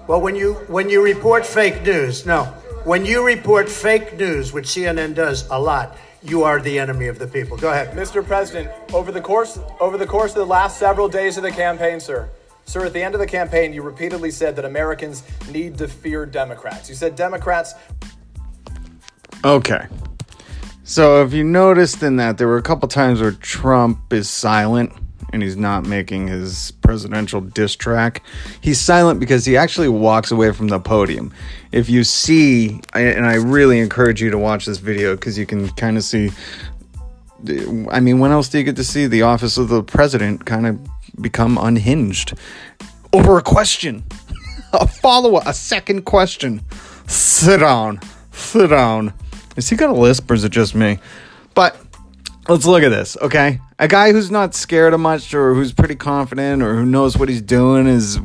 Well, 0.08 0.20
when 0.20 0.36
you 0.36 0.56
when 0.68 0.90
you 0.90 1.04
report 1.04 1.46
fake 1.46 1.84
news, 1.84 2.26
no, 2.26 2.46
when 2.84 3.06
you 3.06 3.24
report 3.24 3.70
fake 3.70 4.18
news, 4.18 4.52
which 4.52 4.66
CNN 4.66 5.14
does 5.14 5.48
a 5.52 5.60
lot, 5.60 5.96
you 6.24 6.44
are 6.44 6.60
the 6.62 6.80
enemy 6.80 7.08
of 7.08 7.20
the 7.20 7.28
people. 7.28 7.58
Go 7.58 7.70
ahead. 7.70 7.96
Mr. 7.96 8.26
President, 8.26 8.72
over 8.94 9.12
the 9.12 9.22
course 9.22 9.60
over 9.80 9.98
the 9.98 10.08
course 10.08 10.32
of 10.32 10.38
the 10.38 10.46
last 10.46 10.78
several 10.78 11.10
days 11.10 11.38
of 11.38 11.44
the 11.44 11.52
campaign, 11.52 12.00
sir, 12.00 12.30
sir, 12.66 12.86
at 12.86 12.94
the 12.94 13.02
end 13.02 13.14
of 13.14 13.20
the 13.20 13.28
campaign, 13.28 13.74
you 13.74 13.82
repeatedly 13.82 14.32
said 14.32 14.56
that 14.56 14.66
Americans 14.66 15.24
need 15.52 15.78
to 15.78 15.88
fear 15.88 16.26
Democrats. 16.26 16.90
You 16.90 16.96
said 16.96 17.16
Democrats 17.16 17.74
Okay. 19.46 19.88
So 20.86 21.22
if 21.24 21.34
you 21.34 21.44
noticed 21.44 22.02
in 22.02 22.16
that, 22.18 22.38
there 22.38 22.48
were 22.48 22.58
a 22.58 22.62
couple 22.62 22.88
times 22.88 23.20
where 23.20 23.32
Trump 23.32 24.14
is 24.14 24.30
silent 24.30 24.94
and 25.32 25.42
he's 25.42 25.58
not 25.58 25.86
making 25.86 26.28
his 26.28 26.72
presidential 26.82 27.42
diss 27.42 27.76
track. 27.76 28.24
He's 28.62 28.80
silent 28.80 29.20
because 29.20 29.46
he 29.46 29.58
actually 29.58 29.90
walks 29.90 30.32
away 30.32 30.52
from 30.52 30.68
the 30.68 30.80
podium. 30.80 31.34
If 31.72 31.90
you 31.90 32.04
see, 32.04 32.82
and 32.94 33.26
I 33.26 33.36
really 33.36 33.80
encourage 33.80 34.22
you 34.22 34.30
to 34.32 34.38
watch 34.38 34.66
this 34.66 34.78
video 34.78 35.16
because 35.16 35.38
you 35.38 35.46
can 35.46 35.70
kind 35.70 35.98
of 35.98 36.04
see. 36.04 36.32
I 37.92 38.00
mean, 38.00 38.20
when 38.20 38.32
else 38.32 38.48
do 38.50 38.58
you 38.58 38.64
get 38.64 38.78
to 38.78 38.84
see 38.84 39.06
the 39.06 39.24
office 39.24 39.58
of 39.58 39.68
the 39.68 39.84
president 39.84 40.46
kind 40.46 40.66
of 40.66 40.80
become 41.22 41.58
unhinged 41.58 42.34
over 43.12 43.38
a 43.38 43.42
question? 43.42 44.04
a 44.74 44.88
follow 44.88 45.36
up, 45.36 45.46
a 45.46 45.54
second 45.54 46.04
question. 46.04 46.62
Sit 47.08 47.60
down. 47.60 48.00
Sit 48.32 48.68
down. 48.68 49.14
Is 49.56 49.70
he 49.70 49.76
got 49.76 49.90
a 49.90 49.94
lisp 49.94 50.30
or 50.30 50.34
is 50.34 50.44
it 50.44 50.52
just 50.52 50.74
me? 50.74 51.00
But 51.54 51.78
let's 52.48 52.66
look 52.66 52.84
at 52.84 52.90
this, 52.90 53.18
okay? 53.22 53.60
A 53.80 53.88
guy 53.88 54.12
who's 54.12 54.32
not 54.32 54.54
scared 54.56 54.94
of 54.94 55.00
much 55.00 55.34
or 55.34 55.54
who's 55.54 55.74
pretty 55.74 55.96
confident 55.96 56.62
or 56.62 56.76
who 56.76 56.86
knows 56.86 57.18
what 57.18 57.30
he's 57.30 57.42
doing 57.42 57.88
is 57.88 58.20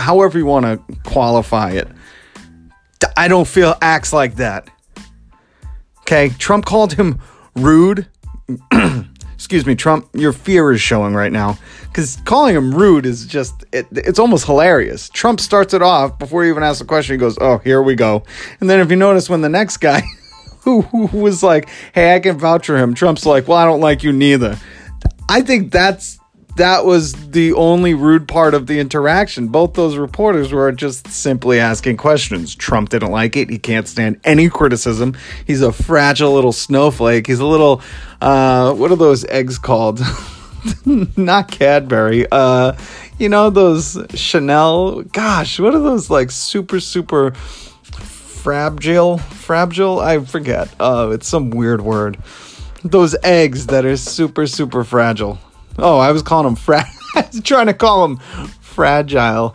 however 0.00 0.38
you 0.38 0.46
want 0.46 0.66
to 0.66 0.96
qualify 1.04 1.72
it. 1.72 1.88
I 3.16 3.28
don't 3.28 3.48
feel 3.48 3.76
acts 3.80 4.12
like 4.12 4.36
that. 4.36 4.68
Okay, 6.00 6.30
Trump 6.38 6.64
called 6.64 6.92
him 6.94 7.20
rude. 7.56 8.06
Excuse 9.34 9.66
me, 9.66 9.74
Trump, 9.74 10.08
your 10.14 10.32
fear 10.32 10.70
is 10.72 10.80
showing 10.80 11.14
right 11.14 11.32
now. 11.32 11.58
Because 11.88 12.16
calling 12.24 12.54
him 12.54 12.72
rude 12.72 13.04
is 13.04 13.26
just, 13.26 13.64
it, 13.72 13.86
it's 13.90 14.18
almost 14.18 14.46
hilarious. 14.46 15.08
Trump 15.08 15.40
starts 15.40 15.74
it 15.74 15.82
off 15.82 16.18
before 16.18 16.44
he 16.44 16.48
even 16.48 16.62
asks 16.62 16.80
a 16.80 16.84
question. 16.84 17.14
He 17.14 17.18
goes, 17.18 17.36
Oh, 17.40 17.58
here 17.58 17.82
we 17.82 17.94
go. 17.94 18.22
And 18.60 18.70
then 18.70 18.80
if 18.80 18.90
you 18.90 18.96
notice 18.96 19.28
when 19.28 19.40
the 19.40 19.48
next 19.48 19.78
guy 19.78 20.02
who, 20.62 20.82
who 20.82 21.06
was 21.06 21.42
like, 21.42 21.68
Hey, 21.94 22.14
I 22.14 22.20
can 22.20 22.38
vouch 22.38 22.66
for 22.66 22.76
him, 22.76 22.94
Trump's 22.94 23.26
like, 23.26 23.48
Well, 23.48 23.58
I 23.58 23.64
don't 23.64 23.80
like 23.80 24.02
you 24.02 24.12
neither. 24.12 24.58
I 25.28 25.40
think 25.40 25.72
that's 25.72 26.18
that 26.56 26.84
was 26.84 27.30
the 27.30 27.54
only 27.54 27.94
rude 27.94 28.28
part 28.28 28.54
of 28.54 28.66
the 28.66 28.78
interaction. 28.78 29.48
Both 29.48 29.74
those 29.74 29.96
reporters 29.96 30.52
were 30.52 30.70
just 30.72 31.08
simply 31.08 31.58
asking 31.58 31.96
questions. 31.96 32.54
Trump 32.54 32.90
didn't 32.90 33.10
like 33.10 33.36
it. 33.36 33.48
He 33.48 33.58
can't 33.58 33.88
stand 33.88 34.20
any 34.24 34.50
criticism. 34.50 35.16
He's 35.46 35.62
a 35.62 35.72
fragile 35.72 36.34
little 36.34 36.52
snowflake. 36.52 37.26
He's 37.26 37.40
a 37.40 37.46
little, 37.46 37.80
uh, 38.20 38.74
what 38.74 38.92
are 38.92 38.96
those 38.96 39.24
eggs 39.26 39.58
called? 39.58 40.02
Not 41.16 41.50
Cadbury. 41.50 42.26
Uh, 42.30 42.76
you 43.18 43.28
know, 43.28 43.48
those 43.48 43.98
Chanel. 44.14 45.02
Gosh, 45.02 45.58
what 45.58 45.74
are 45.74 45.80
those 45.80 46.10
like 46.10 46.30
super, 46.30 46.80
super 46.80 47.32
fragile? 48.42 49.18
Fragile? 49.18 50.00
I 50.00 50.18
forget. 50.24 50.68
Uh, 50.80 51.10
it's 51.12 51.28
some 51.28 51.50
weird 51.50 51.80
word. 51.80 52.18
Those 52.82 53.14
eggs 53.22 53.68
that 53.68 53.84
are 53.84 53.96
super, 53.96 54.46
super 54.48 54.82
fragile. 54.82 55.38
Oh, 55.78 55.98
I 55.98 56.10
was 56.10 56.22
calling 56.22 56.48
him 56.48 56.56
fra- 56.56 56.84
trying 57.44 57.66
to 57.66 57.74
call 57.74 58.04
him 58.04 58.16
fragile. 58.60 59.54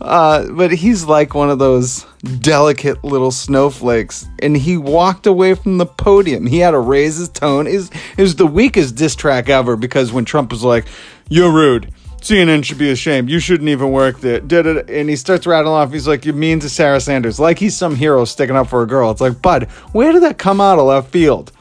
Uh, 0.00 0.50
but 0.50 0.72
he's 0.72 1.04
like 1.04 1.34
one 1.34 1.50
of 1.50 1.58
those 1.58 2.06
delicate 2.40 3.04
little 3.04 3.30
snowflakes. 3.30 4.26
And 4.40 4.56
he 4.56 4.78
walked 4.78 5.26
away 5.26 5.54
from 5.54 5.76
the 5.76 5.86
podium. 5.86 6.46
He 6.46 6.58
had 6.58 6.70
to 6.70 6.78
raise 6.78 7.18
his 7.18 7.28
tone. 7.28 7.66
It 7.66 7.90
was 8.16 8.36
the 8.36 8.46
weakest 8.46 8.96
diss 8.96 9.14
track 9.14 9.50
ever 9.50 9.76
because 9.76 10.10
when 10.10 10.24
Trump 10.24 10.50
was 10.50 10.64
like, 10.64 10.86
You're 11.28 11.52
rude. 11.52 11.92
CNN 12.22 12.64
should 12.64 12.78
be 12.78 12.90
ashamed. 12.90 13.28
You 13.28 13.40
shouldn't 13.40 13.68
even 13.68 13.90
work 13.90 14.20
there. 14.20 14.40
Da-da-da. 14.40 14.82
And 14.88 15.10
he 15.10 15.16
starts 15.16 15.46
rattling 15.46 15.74
off. 15.74 15.92
He's 15.92 16.06
like, 16.06 16.24
You 16.24 16.32
mean 16.32 16.60
to 16.60 16.68
Sarah 16.68 17.00
Sanders? 17.00 17.40
Like 17.40 17.58
he's 17.58 17.76
some 17.76 17.96
hero 17.96 18.24
sticking 18.24 18.56
up 18.56 18.68
for 18.68 18.82
a 18.82 18.86
girl. 18.86 19.10
It's 19.10 19.20
like, 19.20 19.42
Bud, 19.42 19.64
where 19.92 20.12
did 20.12 20.22
that 20.22 20.38
come 20.38 20.60
out 20.60 20.78
of 20.78 20.86
left 20.86 21.10
field? 21.10 21.52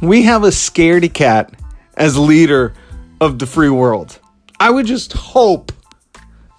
We 0.00 0.22
have 0.22 0.42
a 0.42 0.48
scaredy 0.48 1.12
cat 1.12 1.54
as 1.96 2.18
leader 2.18 2.74
of 3.20 3.38
the 3.38 3.46
free 3.46 3.70
world. 3.70 4.18
I 4.58 4.70
would 4.70 4.86
just 4.86 5.12
hope 5.12 5.72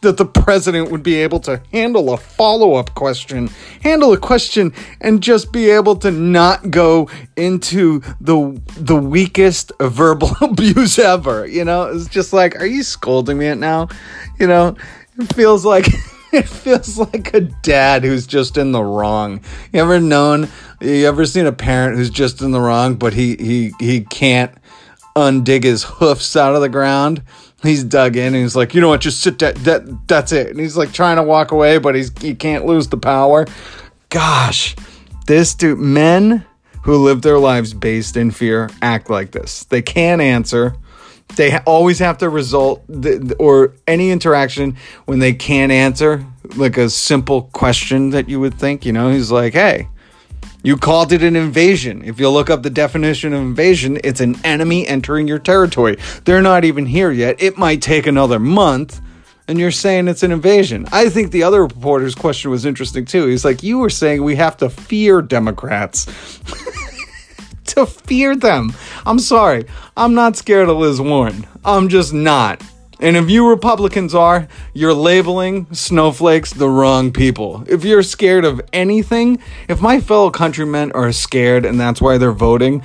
that 0.03 0.17
the 0.17 0.25
president 0.25 0.91
would 0.91 1.03
be 1.03 1.15
able 1.15 1.39
to 1.41 1.61
handle 1.71 2.13
a 2.13 2.17
follow 2.17 2.75
up 2.75 2.93
question, 2.93 3.49
handle 3.81 4.13
a 4.13 4.17
question, 4.17 4.73
and 5.01 5.23
just 5.23 5.51
be 5.51 5.69
able 5.69 5.95
to 5.97 6.11
not 6.11 6.69
go 6.69 7.09
into 7.35 8.01
the 8.21 8.61
the 8.77 8.95
weakest 8.95 9.71
verbal 9.81 10.31
abuse 10.41 10.99
ever. 10.99 11.47
You 11.47 11.65
know, 11.65 11.83
it's 11.83 12.07
just 12.07 12.31
like, 12.31 12.55
are 12.59 12.65
you 12.65 12.83
scolding 12.83 13.37
me 13.37 13.53
now? 13.55 13.87
You 14.39 14.47
know, 14.47 14.75
it 15.17 15.33
feels 15.33 15.65
like. 15.65 15.87
It 16.33 16.49
feels 16.49 16.97
like 16.97 17.31
a 17.35 17.41
dad 17.41 18.03
who's 18.03 18.25
just 18.25 18.57
in 18.57 18.71
the 18.71 18.83
wrong. 18.83 19.41
You 19.71 19.81
ever 19.81 19.99
known? 19.99 20.49
You 20.81 21.05
ever 21.07 21.27
seen 21.27 21.45
a 21.45 21.51
parent 21.51 21.95
who's 21.95 22.09
just 22.09 22.41
in 22.41 22.49
the 22.49 22.59
wrong, 22.59 22.95
but 22.95 23.13
he 23.13 23.35
he 23.35 23.71
he 23.79 24.01
can't 24.01 24.51
undig 25.15 25.63
his 25.63 25.83
hoofs 25.83 26.35
out 26.35 26.55
of 26.55 26.61
the 26.61 26.69
ground? 26.69 27.21
He's 27.63 27.83
dug 27.83 28.17
in 28.17 28.27
and 28.27 28.43
he's 28.43 28.55
like, 28.55 28.75
you 28.75 28.81
know 28.81 28.89
what? 28.89 29.01
Just 29.01 29.21
sit 29.21 29.39
that 29.39 29.55
that 29.63 30.07
that's 30.07 30.31
it. 30.31 30.49
And 30.49 30.59
he's 30.59 30.77
like 30.77 30.91
trying 30.91 31.15
to 31.15 31.23
walk 31.23 31.51
away, 31.51 31.77
but 31.77 31.95
he's 31.95 32.11
he 32.21 32.35
can't 32.35 32.65
lose 32.65 32.89
the 32.89 32.97
power. 32.97 33.45
Gosh, 34.09 34.75
this 35.27 35.55
dude, 35.55 35.79
men 35.79 36.45
who 36.83 36.97
live 36.97 37.21
their 37.21 37.39
lives 37.39 37.73
based 37.73 38.17
in 38.17 38.31
fear 38.31 38.69
act 38.81 39.09
like 39.09 39.31
this. 39.31 39.63
They 39.63 39.81
can't 39.81 40.21
answer. 40.21 40.75
They 41.37 41.57
always 41.59 41.99
have 41.99 42.17
to 42.19 42.29
result 42.29 42.83
th- 43.01 43.31
or 43.39 43.73
any 43.87 44.11
interaction 44.11 44.75
when 45.05 45.19
they 45.19 45.33
can't 45.33 45.71
answer, 45.71 46.25
like 46.57 46.77
a 46.77 46.89
simple 46.89 47.43
question 47.53 48.09
that 48.09 48.29
you 48.29 48.39
would 48.39 48.55
think. 48.55 48.85
You 48.85 48.91
know, 48.91 49.09
he's 49.09 49.31
like, 49.31 49.53
hey. 49.53 49.87
You 50.65 50.77
called 50.77 51.11
it 51.11 51.21
an 51.23 51.35
invasion. 51.35 52.05
If 52.05 52.21
you 52.21 52.29
look 52.29 52.49
up 52.49 52.63
the 52.63 52.69
definition 52.69 53.33
of 53.33 53.41
invasion, 53.41 53.99
it's 54.01 54.21
an 54.21 54.37
enemy 54.45 54.87
entering 54.87 55.27
your 55.27 55.37
territory. 55.37 55.97
They're 56.23 56.41
not 56.41 56.63
even 56.63 56.85
here 56.85 57.11
yet. 57.11 57.43
It 57.43 57.57
might 57.57 57.81
take 57.81 58.07
another 58.07 58.39
month, 58.39 59.01
and 59.45 59.59
you're 59.59 59.71
saying 59.71 60.07
it's 60.07 60.23
an 60.23 60.31
invasion. 60.31 60.87
I 60.89 61.09
think 61.09 61.31
the 61.31 61.43
other 61.43 61.61
reporter's 61.61 62.15
question 62.15 62.49
was 62.49 62.65
interesting 62.65 63.03
too. 63.03 63.27
He's 63.27 63.43
like, 63.43 63.61
You 63.61 63.79
were 63.79 63.89
saying 63.89 64.23
we 64.23 64.37
have 64.37 64.55
to 64.57 64.69
fear 64.69 65.21
Democrats. 65.21 66.05
to 67.65 67.85
fear 67.85 68.33
them. 68.33 68.73
I'm 69.05 69.19
sorry. 69.19 69.65
I'm 69.97 70.13
not 70.13 70.37
scared 70.37 70.69
of 70.69 70.77
Liz 70.77 71.01
Warren. 71.01 71.45
I'm 71.65 71.89
just 71.89 72.13
not. 72.13 72.63
And 73.03 73.17
if 73.17 73.29
you 73.29 73.49
Republicans 73.49 74.15
are, 74.15 74.47
you're 74.73 74.93
labeling 74.93 75.67
snowflakes 75.73 76.53
the 76.53 76.69
wrong 76.69 77.11
people. 77.11 77.65
If 77.67 77.83
you're 77.83 78.01
scared 78.01 78.45
of 78.45 78.61
anything, 78.71 79.39
if 79.67 79.81
my 79.81 79.99
fellow 79.99 80.31
countrymen 80.31 80.93
are 80.93 81.11
scared 81.11 81.65
and 81.65 81.77
that's 81.77 82.01
why 82.01 82.17
they're 82.17 82.31
voting, 82.31 82.81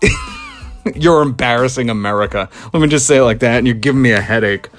you're 0.94 1.20
embarrassing 1.20 1.90
America. 1.90 2.48
Let 2.72 2.80
me 2.80 2.88
just 2.88 3.06
say 3.06 3.18
it 3.18 3.22
like 3.22 3.40
that, 3.40 3.58
and 3.58 3.66
you're 3.66 3.76
giving 3.76 4.00
me 4.00 4.12
a 4.12 4.20
headache. 4.22 4.70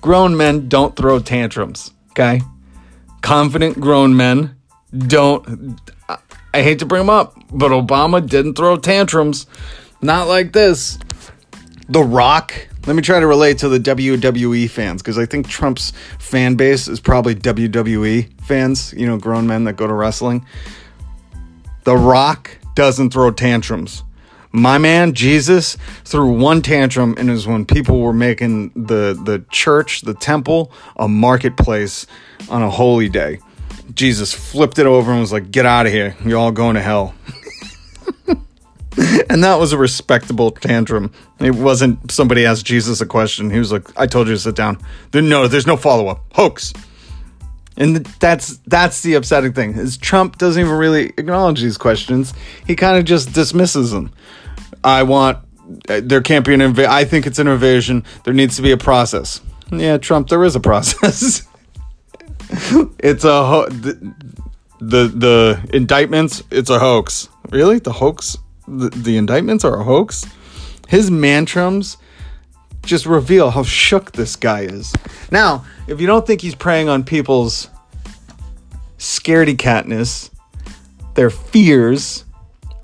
Grown 0.00 0.36
men 0.36 0.68
don't 0.68 0.94
throw 0.94 1.18
tantrums, 1.18 1.90
okay? 2.10 2.42
Confident 3.22 3.80
grown 3.80 4.16
men 4.16 4.54
don't. 4.96 5.80
I 6.54 6.62
hate 6.62 6.78
to 6.78 6.86
bring 6.86 7.00
them 7.00 7.10
up, 7.10 7.34
but 7.50 7.72
Obama 7.72 8.24
didn't 8.24 8.54
throw 8.54 8.76
tantrums. 8.76 9.48
Not 10.00 10.28
like 10.28 10.52
this. 10.52 10.96
The 11.88 12.02
Rock. 12.02 12.52
Let 12.86 12.96
me 12.96 13.02
try 13.02 13.20
to 13.20 13.26
relate 13.26 13.58
to 13.58 13.68
the 13.68 13.78
WWE 13.78 14.68
fans 14.70 15.02
because 15.02 15.18
I 15.18 15.26
think 15.26 15.48
Trump's 15.48 15.92
fan 16.18 16.54
base 16.54 16.88
is 16.88 17.00
probably 17.00 17.34
WWE 17.34 18.40
fans, 18.42 18.92
you 18.96 19.06
know, 19.06 19.18
grown 19.18 19.46
men 19.46 19.64
that 19.64 19.74
go 19.74 19.86
to 19.86 19.92
wrestling. 19.92 20.46
The 21.84 21.96
Rock 21.96 22.50
doesn't 22.74 23.10
throw 23.10 23.30
tantrums. 23.30 24.02
My 24.52 24.78
man 24.78 25.12
Jesus 25.12 25.76
threw 26.04 26.32
one 26.32 26.62
tantrum, 26.62 27.14
and 27.18 27.28
it 27.28 27.32
was 27.32 27.46
when 27.46 27.66
people 27.66 28.00
were 28.00 28.12
making 28.12 28.70
the 28.70 29.18
the 29.24 29.44
church, 29.50 30.00
the 30.00 30.14
temple, 30.14 30.72
a 30.96 31.06
marketplace 31.06 32.06
on 32.48 32.62
a 32.62 32.70
holy 32.70 33.08
day. 33.08 33.40
Jesus 33.94 34.32
flipped 34.32 34.78
it 34.78 34.86
over 34.86 35.12
and 35.12 35.20
was 35.20 35.32
like, 35.32 35.50
"Get 35.50 35.66
out 35.66 35.86
of 35.86 35.92
here! 35.92 36.16
You're 36.24 36.38
all 36.38 36.52
going 36.52 36.74
to 36.74 36.82
hell." 36.82 37.14
and 39.30 39.44
that 39.44 39.58
was 39.58 39.72
a 39.72 39.78
respectable 39.78 40.50
tantrum. 40.50 41.12
It 41.38 41.54
wasn't 41.54 42.10
somebody 42.10 42.46
asked 42.46 42.64
Jesus 42.64 43.00
a 43.00 43.06
question. 43.06 43.50
He 43.50 43.58
was 43.58 43.70
like, 43.70 43.84
"I 43.98 44.06
told 44.06 44.28
you 44.28 44.34
to 44.34 44.40
sit 44.40 44.56
down." 44.56 44.78
No, 45.12 45.48
there's 45.48 45.66
no 45.66 45.76
follow 45.76 46.08
up. 46.08 46.24
Hoax. 46.32 46.72
And 47.76 47.96
that's 48.20 48.56
that's 48.66 49.02
the 49.02 49.14
upsetting 49.14 49.52
thing 49.52 49.74
is 49.74 49.98
Trump 49.98 50.38
doesn't 50.38 50.60
even 50.60 50.72
really 50.72 51.08
acknowledge 51.18 51.60
these 51.60 51.76
questions. 51.76 52.32
He 52.66 52.74
kind 52.74 52.96
of 52.96 53.04
just 53.04 53.34
dismisses 53.34 53.90
them. 53.90 54.12
I 54.82 55.02
want 55.02 55.38
uh, 55.88 56.00
there 56.02 56.22
can't 56.22 56.46
be 56.46 56.54
an 56.54 56.62
invasion. 56.62 56.90
I 56.90 57.04
think 57.04 57.26
it's 57.26 57.38
an 57.38 57.48
invasion. 57.48 58.04
There 58.24 58.32
needs 58.32 58.56
to 58.56 58.62
be 58.62 58.72
a 58.72 58.78
process. 58.78 59.42
Yeah, 59.70 59.98
Trump, 59.98 60.28
there 60.28 60.42
is 60.44 60.56
a 60.56 60.60
process. 60.70 61.46
it's 62.98 63.24
a 63.24 63.44
ho- 63.44 63.68
the, 63.68 64.14
the 64.80 65.08
the 65.08 65.70
indictments. 65.74 66.42
It's 66.50 66.70
a 66.70 66.78
hoax. 66.78 67.28
Really, 67.50 67.78
the 67.78 67.92
hoax. 67.92 68.38
The, 68.68 69.16
indictments 69.16 69.64
are 69.64 69.80
a 69.80 69.84
hoax. 69.84 70.26
His 70.88 71.10
mantrums 71.10 71.96
just 72.82 73.06
reveal 73.06 73.50
how 73.50 73.62
shook 73.62 74.12
this 74.12 74.36
guy 74.36 74.60
is. 74.62 74.92
Now, 75.30 75.64
if 75.88 76.00
you 76.00 76.06
don't 76.06 76.26
think 76.26 76.40
he's 76.40 76.54
preying 76.54 76.88
on 76.88 77.04
people's 77.04 77.68
scaredy 78.98 79.56
catness, 79.56 80.30
their 81.14 81.30
fears, 81.30 82.24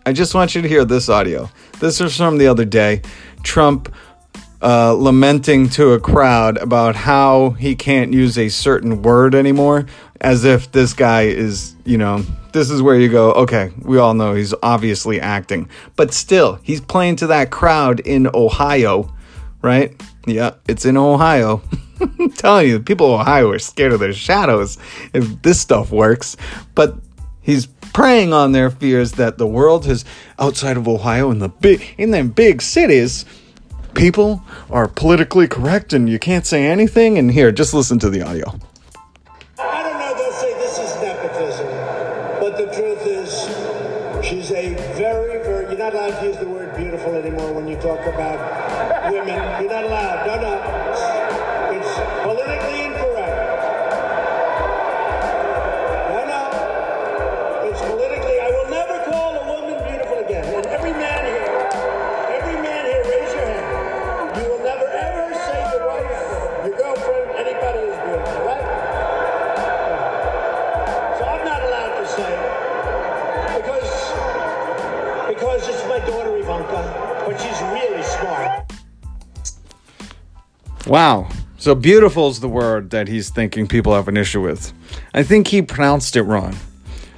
I 0.05 0.13
just 0.13 0.35
want 0.35 0.55
you 0.55 0.63
to 0.63 0.69
hear 0.69 0.85
this 0.85 1.09
audio. 1.09 1.49
This 1.79 2.01
was 2.01 2.17
from 2.17 2.39
the 2.39 2.49
other 2.49 2.65
day. 2.65 3.03
Trump 3.43 3.93
uh, 4.63 4.93
lamenting 4.93 5.69
to 5.71 5.93
a 5.93 6.01
crowd 6.01 6.57
about 6.59 6.95
how 6.95 7.51
he 7.51 7.75
can't 7.75 8.13
use 8.13 8.39
a 8.39 8.49
certain 8.49 9.03
word 9.03 9.35
anymore, 9.35 9.87
as 10.21 10.45
if 10.45 10.71
this 10.71 10.93
guy 10.93 11.23
is, 11.23 11.75
you 11.85 11.99
know, 11.99 12.25
this 12.53 12.71
is 12.71 12.81
where 12.81 12.99
you 12.99 13.09
go, 13.09 13.33
okay, 13.33 13.73
we 13.81 13.99
all 13.99 14.15
know 14.15 14.35
he's 14.35 14.55
obviously 14.63 15.21
acting. 15.21 15.69
But 15.97 16.15
still, 16.15 16.61
he's 16.63 16.81
playing 16.81 17.17
to 17.17 17.27
that 17.29 17.51
crowd 17.51 18.01
in 18.01 18.29
Ohio, 18.33 19.13
right? 19.63 20.01
Yeah, 20.27 20.55
it's 20.69 20.85
in 20.85 20.97
Ohio. 20.97 21.63
I'm 22.01 22.31
telling 22.31 22.69
you, 22.69 22.79
the 22.79 22.85
people 22.85 23.15
of 23.15 23.21
Ohio 23.21 23.51
are 23.51 23.59
scared 23.59 23.93
of 23.93 24.01
their 24.01 24.13
shadows 24.13 24.79
if 25.13 25.43
this 25.43 25.61
stuff 25.61 25.91
works. 25.91 26.37
But 26.75 26.97
he's 27.41 27.67
preying 27.67 28.33
on 28.33 28.53
their 28.53 28.71
fears 28.71 29.13
that 29.13 29.39
the 29.39 29.47
world 29.47 29.87
has 29.87 30.05
outside 30.39 30.77
of 30.77 30.89
Ohio 30.89 31.31
in 31.31 31.39
the 31.39 31.49
big 31.49 31.95
in 31.99 32.11
them 32.11 32.29
big 32.29 32.63
cities 32.63 33.25
people 33.95 34.43
are 34.71 34.89
politically 34.89 35.49
correct 35.49 35.93
and 35.93 36.09
you 36.09 36.19
can't 36.19 36.47
say 36.47 36.67
anything 36.67 37.19
and 37.19 37.33
here 37.33 37.53
just 37.53 37.75
listen 37.75 37.99
to 37.99 38.11
the 38.11 38.23
audio 38.23 38.59
but 76.69 77.37
she's 77.41 77.61
really 77.63 78.03
smart. 78.03 78.73
wow. 80.87 81.29
So 81.59 81.75
beautiful 81.77 82.29
is 82.29 82.41
the 82.41 82.49
word 82.49 82.91
that 82.91 83.07
he's 83.07 83.31
thinking 83.31 83.69
people 83.69 83.95
have 83.95 84.09
an 84.09 84.17
issue 84.17 84.41
with. 84.43 84.73
I 85.15 85.23
think 85.23 85.47
he 85.47 85.63
pronounced 85.63 86.17
it 86.17 86.23
wrong. 86.23 86.57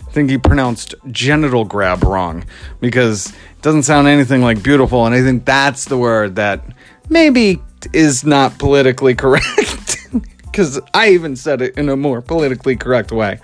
I 0.06 0.10
think 0.10 0.28
he 0.28 0.36
pronounced 0.36 0.94
genital 1.10 1.64
grab 1.64 2.02
wrong 2.04 2.44
because 2.80 3.28
it 3.28 3.62
doesn't 3.62 3.84
sound 3.84 4.06
anything 4.06 4.42
like 4.42 4.62
beautiful 4.62 5.06
and 5.06 5.14
i 5.14 5.22
think 5.22 5.44
that's 5.44 5.86
the 5.86 5.96
word 5.98 6.36
that 6.36 6.62
maybe 7.08 7.60
is 7.92 8.22
not 8.24 8.58
politically 8.58 9.14
correct. 9.14 9.98
Because 10.44 10.80
i 10.94 11.08
even 11.08 11.34
said 11.34 11.60
it 11.62 11.76
in 11.76 11.88
a 11.88 11.96
more 11.96 12.22
politically 12.22 12.76
correct 12.76 13.10
way. 13.10 13.40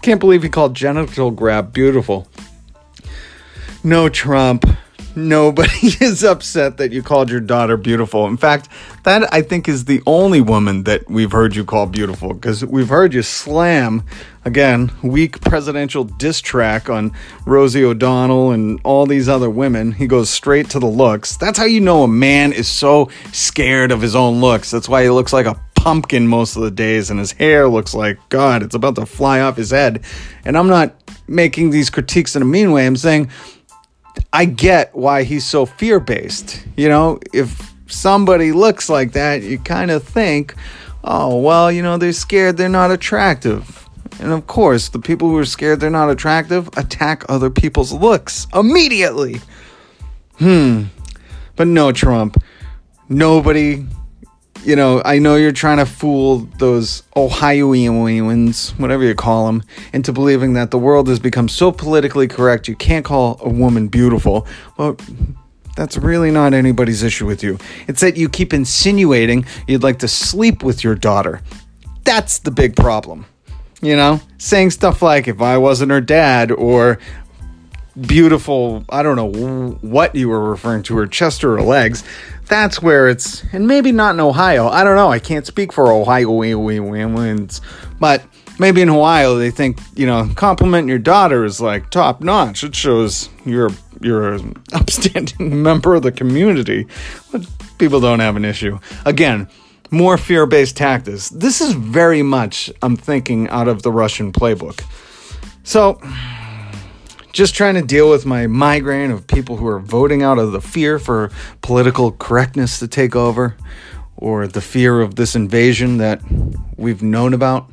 Can't 0.00 0.20
believe 0.20 0.44
he 0.44 0.48
called 0.48 0.76
genital 0.76 1.32
grab 1.32 1.72
beautiful. 1.72 2.28
No 3.82 4.08
Trump. 4.08 4.64
Nobody 5.14 5.88
is 6.00 6.24
upset 6.24 6.78
that 6.78 6.92
you 6.92 7.02
called 7.02 7.30
your 7.30 7.40
daughter 7.40 7.76
beautiful. 7.76 8.26
In 8.26 8.36
fact, 8.36 8.68
that 9.04 9.32
I 9.32 9.42
think 9.42 9.68
is 9.68 9.84
the 9.84 10.02
only 10.06 10.40
woman 10.40 10.84
that 10.84 11.08
we've 11.10 11.32
heard 11.32 11.54
you 11.54 11.64
call 11.64 11.86
beautiful 11.86 12.32
because 12.34 12.64
we've 12.64 12.88
heard 12.88 13.12
you 13.12 13.22
slam, 13.22 14.04
again, 14.44 14.90
weak 15.02 15.40
presidential 15.40 16.04
diss 16.04 16.40
track 16.40 16.88
on 16.88 17.12
Rosie 17.44 17.84
O'Donnell 17.84 18.52
and 18.52 18.80
all 18.84 19.06
these 19.06 19.28
other 19.28 19.50
women. 19.50 19.92
He 19.92 20.06
goes 20.06 20.30
straight 20.30 20.70
to 20.70 20.78
the 20.78 20.86
looks. 20.86 21.36
That's 21.36 21.58
how 21.58 21.66
you 21.66 21.80
know 21.80 22.04
a 22.04 22.08
man 22.08 22.52
is 22.52 22.68
so 22.68 23.10
scared 23.32 23.92
of 23.92 24.00
his 24.00 24.14
own 24.14 24.40
looks. 24.40 24.70
That's 24.70 24.88
why 24.88 25.02
he 25.02 25.10
looks 25.10 25.32
like 25.32 25.46
a 25.46 25.60
pumpkin 25.74 26.28
most 26.28 26.54
of 26.54 26.62
the 26.62 26.70
days 26.70 27.10
and 27.10 27.18
his 27.18 27.32
hair 27.32 27.68
looks 27.68 27.92
like, 27.92 28.16
God, 28.28 28.62
it's 28.62 28.74
about 28.74 28.94
to 28.94 29.04
fly 29.04 29.40
off 29.40 29.56
his 29.56 29.72
head. 29.72 30.04
And 30.44 30.56
I'm 30.56 30.68
not 30.68 30.94
making 31.26 31.70
these 31.70 31.90
critiques 31.90 32.36
in 32.36 32.42
a 32.42 32.44
mean 32.44 32.70
way. 32.70 32.86
I'm 32.86 32.96
saying, 32.96 33.30
I 34.32 34.46
get 34.46 34.94
why 34.94 35.24
he's 35.24 35.44
so 35.44 35.66
fear 35.66 36.00
based. 36.00 36.64
You 36.76 36.88
know, 36.88 37.20
if 37.32 37.72
somebody 37.86 38.52
looks 38.52 38.88
like 38.88 39.12
that, 39.12 39.42
you 39.42 39.58
kind 39.58 39.90
of 39.90 40.02
think, 40.02 40.54
oh, 41.04 41.38
well, 41.40 41.70
you 41.70 41.82
know, 41.82 41.98
they're 41.98 42.12
scared 42.12 42.56
they're 42.56 42.68
not 42.68 42.90
attractive. 42.90 43.88
And 44.20 44.32
of 44.32 44.46
course, 44.46 44.88
the 44.88 44.98
people 44.98 45.28
who 45.28 45.36
are 45.38 45.44
scared 45.44 45.80
they're 45.80 45.90
not 45.90 46.10
attractive 46.10 46.68
attack 46.76 47.24
other 47.28 47.50
people's 47.50 47.92
looks 47.92 48.46
immediately. 48.54 49.40
Hmm. 50.38 50.84
But 51.56 51.66
no, 51.66 51.92
Trump. 51.92 52.42
Nobody, 53.08 53.86
you 54.64 54.76
know, 54.76 55.02
I 55.04 55.18
know 55.18 55.36
you're 55.36 55.52
trying 55.52 55.78
to 55.78 55.86
fool 55.86 56.48
those 56.58 57.02
Ohioans, 57.16 58.70
whatever 58.78 59.02
you 59.02 59.14
call 59.14 59.46
them, 59.46 59.62
into 59.92 60.12
believing 60.12 60.52
that 60.54 60.70
the 60.70 60.78
world 60.78 61.08
has 61.08 61.18
become 61.18 61.48
so 61.48 61.72
politically 61.72 62.28
correct 62.28 62.68
you 62.68 62.76
can't 62.76 63.04
call 63.04 63.38
a 63.40 63.48
woman 63.48 63.88
beautiful. 63.88 64.46
Well, 64.76 64.96
that's 65.76 65.96
really 65.96 66.30
not 66.30 66.54
anybody's 66.54 67.02
issue 67.02 67.26
with 67.26 67.42
you. 67.42 67.58
It's 67.88 68.00
that 68.02 68.16
you 68.16 68.28
keep 68.28 68.52
insinuating 68.52 69.46
you'd 69.66 69.82
like 69.82 69.98
to 70.00 70.08
sleep 70.08 70.62
with 70.62 70.84
your 70.84 70.94
daughter. 70.94 71.40
That's 72.04 72.38
the 72.38 72.50
big 72.50 72.76
problem. 72.76 73.26
You 73.80 73.96
know, 73.96 74.20
saying 74.38 74.70
stuff 74.70 75.02
like, 75.02 75.26
if 75.26 75.42
I 75.42 75.58
wasn't 75.58 75.90
her 75.90 76.00
dad, 76.00 76.52
or 76.52 77.00
beautiful, 78.00 78.84
I 78.88 79.02
don't 79.02 79.16
know 79.16 79.78
what 79.80 80.14
you 80.14 80.28
were 80.28 80.50
referring 80.50 80.82
to, 80.84 80.96
her 80.96 81.06
chest 81.06 81.44
or 81.44 81.56
her 81.56 81.62
legs. 81.62 82.04
That's 82.46 82.82
where 82.82 83.08
it's, 83.08 83.44
and 83.52 83.66
maybe 83.66 83.92
not 83.92 84.14
in 84.14 84.20
Ohio. 84.20 84.68
I 84.68 84.84
don't 84.84 84.96
know. 84.96 85.10
I 85.10 85.18
can't 85.18 85.46
speak 85.46 85.72
for 85.72 85.92
Ohioans, 85.92 87.60
but 87.98 88.22
maybe 88.58 88.82
in 88.82 88.90
Ohio 88.90 89.36
they 89.36 89.50
think 89.50 89.78
you 89.96 90.06
know 90.06 90.30
complimenting 90.36 90.88
your 90.88 90.98
daughter 90.98 91.44
is 91.44 91.60
like 91.60 91.90
top 91.90 92.20
notch. 92.20 92.62
It 92.64 92.74
shows 92.74 93.28
you're 93.44 93.70
you're 94.00 94.34
an 94.34 94.54
upstanding 94.72 95.62
member 95.62 95.94
of 95.94 96.02
the 96.02 96.12
community. 96.12 96.86
But 97.30 97.46
people 97.78 98.00
don't 98.00 98.20
have 98.20 98.36
an 98.36 98.44
issue. 98.44 98.78
Again, 99.04 99.48
more 99.90 100.16
fear 100.16 100.46
based 100.46 100.76
tactics. 100.76 101.28
This 101.28 101.60
is 101.60 101.72
very 101.72 102.22
much, 102.22 102.70
I'm 102.82 102.96
thinking, 102.96 103.48
out 103.48 103.68
of 103.68 103.82
the 103.82 103.92
Russian 103.92 104.32
playbook. 104.32 104.84
So, 105.64 106.00
just 107.32 107.54
trying 107.54 107.74
to 107.74 107.82
deal 107.82 108.10
with 108.10 108.26
my 108.26 108.46
migraine 108.46 109.10
of 109.10 109.26
people 109.26 109.56
who 109.56 109.66
are 109.66 109.78
voting 109.78 110.22
out 110.22 110.38
of 110.38 110.52
the 110.52 110.60
fear 110.60 110.98
for 110.98 111.30
political 111.62 112.12
correctness 112.12 112.78
to 112.78 112.88
take 112.88 113.16
over 113.16 113.56
or 114.16 114.46
the 114.46 114.60
fear 114.60 115.00
of 115.00 115.16
this 115.16 115.34
invasion 115.34 115.98
that 115.98 116.20
we've 116.76 117.02
known 117.02 117.34
about 117.34 117.70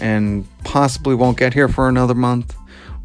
and 0.00 0.46
possibly 0.64 1.14
won't 1.14 1.36
get 1.36 1.54
here 1.54 1.68
for 1.68 1.88
another 1.88 2.14
month 2.14 2.56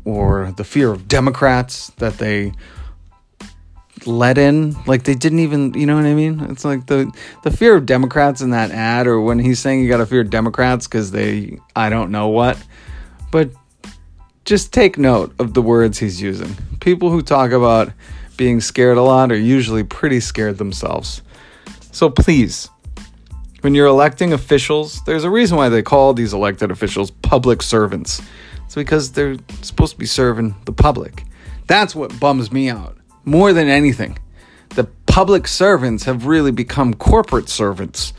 or 0.05 0.53
the 0.57 0.63
fear 0.63 0.91
of 0.91 1.07
Democrats 1.07 1.87
that 1.97 2.17
they 2.17 2.53
let 4.05 4.37
in 4.37 4.75
like 4.85 5.03
they 5.03 5.13
didn't 5.13 5.39
even 5.39 5.73
you 5.73 5.85
know 5.85 5.95
what 5.95 6.05
i 6.05 6.13
mean? 6.13 6.39
It's 6.49 6.65
like 6.65 6.87
the 6.87 7.11
the 7.43 7.51
fear 7.51 7.75
of 7.75 7.85
democrats 7.85 8.41
in 8.41 8.49
that 8.49 8.71
ad 8.71 9.07
or 9.07 9.21
when 9.21 9.39
he's 9.39 9.59
saying 9.59 9.81
you 9.81 9.87
gotta 9.87 10.05
fear 10.05 10.25
democrats 10.25 10.87
because 10.87 11.11
they 11.11 11.57
i 11.75 11.89
don't 11.89 12.11
know 12.11 12.27
what 12.27 12.61
but 13.31 13.49
just 14.45 14.73
take 14.73 14.97
note 14.97 15.33
of 15.39 15.53
the 15.53 15.61
words 15.61 15.97
he's 15.99 16.21
using 16.21 16.55
people 16.79 17.09
who 17.09 17.21
talk 17.21 17.51
about 17.51 17.91
being 18.37 18.59
scared 18.59 18.97
a 18.97 19.01
lot 19.01 19.31
are 19.31 19.37
usually 19.37 19.83
pretty 19.83 20.19
scared 20.19 20.57
themselves 20.57 21.21
so 21.91 22.09
please 22.09 22.69
when 23.61 23.73
you're 23.73 23.87
electing 23.87 24.33
officials 24.33 25.01
there's 25.05 25.23
a 25.23 25.29
reason 25.29 25.57
why 25.57 25.69
they 25.69 25.81
call 25.81 26.13
these 26.13 26.33
elected 26.33 26.71
officials 26.71 27.11
public 27.11 27.61
servants 27.61 28.21
it's 28.65 28.75
because 28.75 29.11
they're 29.11 29.37
supposed 29.61 29.93
to 29.93 29.99
be 29.99 30.05
serving 30.05 30.55
the 30.65 30.73
public 30.73 31.23
that's 31.67 31.95
what 31.95 32.19
bums 32.19 32.51
me 32.51 32.69
out 32.69 32.97
more 33.25 33.53
than 33.53 33.69
anything. 33.69 34.17
The 34.69 34.85
public 35.05 35.47
servants 35.47 36.03
have 36.05 36.25
really 36.25 36.51
become 36.51 36.93
corporate 36.93 37.49
servants. 37.49 38.13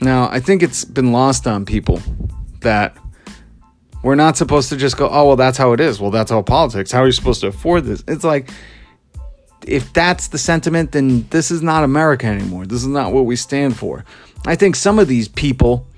Now, 0.00 0.28
I 0.30 0.40
think 0.40 0.62
it's 0.62 0.84
been 0.84 1.12
lost 1.12 1.46
on 1.46 1.64
people 1.64 2.02
that 2.60 2.96
we're 4.06 4.14
not 4.14 4.36
supposed 4.36 4.68
to 4.68 4.76
just 4.76 4.96
go, 4.96 5.08
oh, 5.08 5.26
well, 5.26 5.36
that's 5.36 5.58
how 5.58 5.72
it 5.72 5.80
is. 5.80 6.00
Well, 6.00 6.12
that's 6.12 6.30
how 6.30 6.40
politics. 6.40 6.92
How 6.92 7.02
are 7.02 7.06
you 7.06 7.12
supposed 7.12 7.40
to 7.40 7.48
afford 7.48 7.82
this? 7.82 8.04
It's 8.06 8.22
like, 8.22 8.50
if 9.66 9.92
that's 9.92 10.28
the 10.28 10.38
sentiment, 10.38 10.92
then 10.92 11.26
this 11.30 11.50
is 11.50 11.60
not 11.60 11.82
America 11.82 12.28
anymore. 12.28 12.66
This 12.66 12.82
is 12.82 12.86
not 12.86 13.12
what 13.12 13.24
we 13.24 13.34
stand 13.34 13.76
for. 13.76 14.04
I 14.46 14.54
think 14.54 14.76
some 14.76 15.00
of 15.00 15.08
these 15.08 15.26
people 15.26 15.88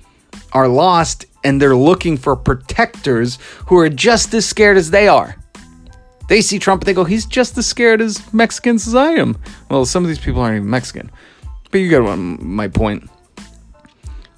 are 0.55 0.68
lost 0.68 1.27
and 1.44 1.61
they're 1.61 1.77
looking 1.77 2.16
for 2.16 2.35
protectors 2.35 3.38
who 3.66 3.77
are 3.77 3.90
just 3.90 4.33
as 4.33 4.47
scared 4.47 4.79
as 4.79 4.90
they 4.90 5.07
are. 5.07 5.37
They 6.31 6.40
see 6.40 6.59
Trump 6.59 6.81
and 6.81 6.87
they 6.87 6.94
go, 6.94 7.05
he's 7.05 7.27
just 7.27 7.59
as 7.59 7.66
scared 7.66 8.01
as 8.01 8.33
Mexicans 8.33 8.88
as 8.88 8.94
I 8.94 9.11
am. 9.12 9.37
Well, 9.68 9.85
some 9.85 10.03
of 10.03 10.09
these 10.09 10.18
people 10.18 10.40
aren't 10.40 10.57
even 10.57 10.71
Mexican. 10.71 11.11
But 11.71 11.81
you 11.81 11.90
get 11.90 12.01
my 12.01 12.68
point. 12.68 13.11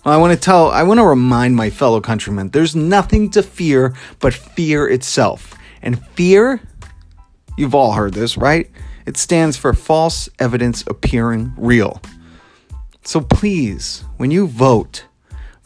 I 0.04 0.16
want 0.16 0.32
to 0.32 0.38
tell, 0.38 0.70
I 0.70 0.82
want 0.82 0.98
to 0.98 1.04
remind 1.04 1.56
my 1.56 1.68
fellow 1.68 2.00
countrymen 2.00 2.48
there's 2.48 2.74
nothing 2.74 3.30
to 3.32 3.42
fear 3.42 3.94
but 4.18 4.32
fear 4.32 4.88
itself. 4.88 5.54
And 5.82 6.02
fear, 6.14 6.60
you've 7.58 7.74
all 7.74 7.92
heard 7.92 8.14
this, 8.14 8.36
right? 8.38 8.70
It 9.04 9.18
stands 9.18 9.56
for 9.58 9.74
false 9.74 10.28
evidence 10.38 10.84
appearing 10.86 11.52
real. 11.56 12.00
So 13.02 13.20
please, 13.20 14.04
when 14.16 14.30
you 14.30 14.46
vote, 14.46 15.04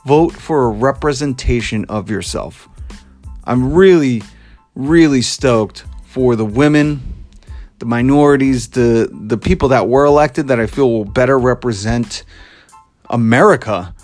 vote 0.04 0.32
for 0.32 0.64
a 0.64 0.68
representation 0.68 1.84
of 1.86 2.10
yourself. 2.10 2.68
I'm 3.44 3.72
really, 3.72 4.22
really 4.74 5.22
stoked 5.22 5.84
for 6.06 6.34
the 6.34 6.44
women, 6.44 7.02
the 7.78 7.86
minorities, 7.86 8.68
the 8.70 9.10
the 9.12 9.36
people 9.36 9.68
that 9.68 9.88
were 9.88 10.04
elected 10.04 10.48
that 10.48 10.58
I 10.58 10.66
feel 10.66 10.90
will 10.90 11.04
better 11.04 11.38
represent 11.38 12.24
America 13.10 13.94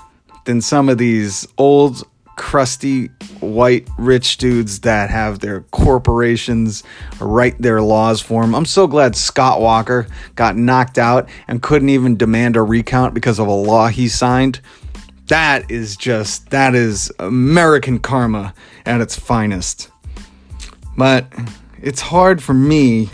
than 0.45 0.61
some 0.61 0.89
of 0.89 0.99
these 0.99 1.47
old 1.59 2.05
crusty 2.41 3.09
white 3.41 3.87
rich 3.99 4.39
dudes 4.39 4.81
that 4.81 5.11
have 5.11 5.41
their 5.41 5.61
corporations 5.73 6.83
write 7.21 7.61
their 7.61 7.83
laws 7.83 8.23
for 8.23 8.41
them. 8.41 8.55
I'm 8.55 8.65
so 8.65 8.87
glad 8.87 9.15
Scott 9.15 9.61
Walker 9.61 10.07
got 10.37 10.57
knocked 10.57 10.97
out 10.97 11.29
and 11.49 11.61
couldn't 11.61 11.91
even 11.91 12.17
demand 12.17 12.57
a 12.57 12.63
recount 12.63 13.13
because 13.13 13.39
of 13.39 13.47
a 13.47 13.53
law 13.53 13.89
he 13.89 14.09
signed. 14.09 14.61
That 15.27 15.71
is 15.71 15.99
just 15.99 16.49
that 16.49 16.75
is 16.75 17.13
American 17.19 17.99
karma 17.99 18.55
at 18.87 19.03
its 19.03 19.19
finest. 19.19 19.91
But 20.97 21.31
it's 21.83 22.01
hard 22.01 22.43
for 22.43 22.55
me 22.55 23.11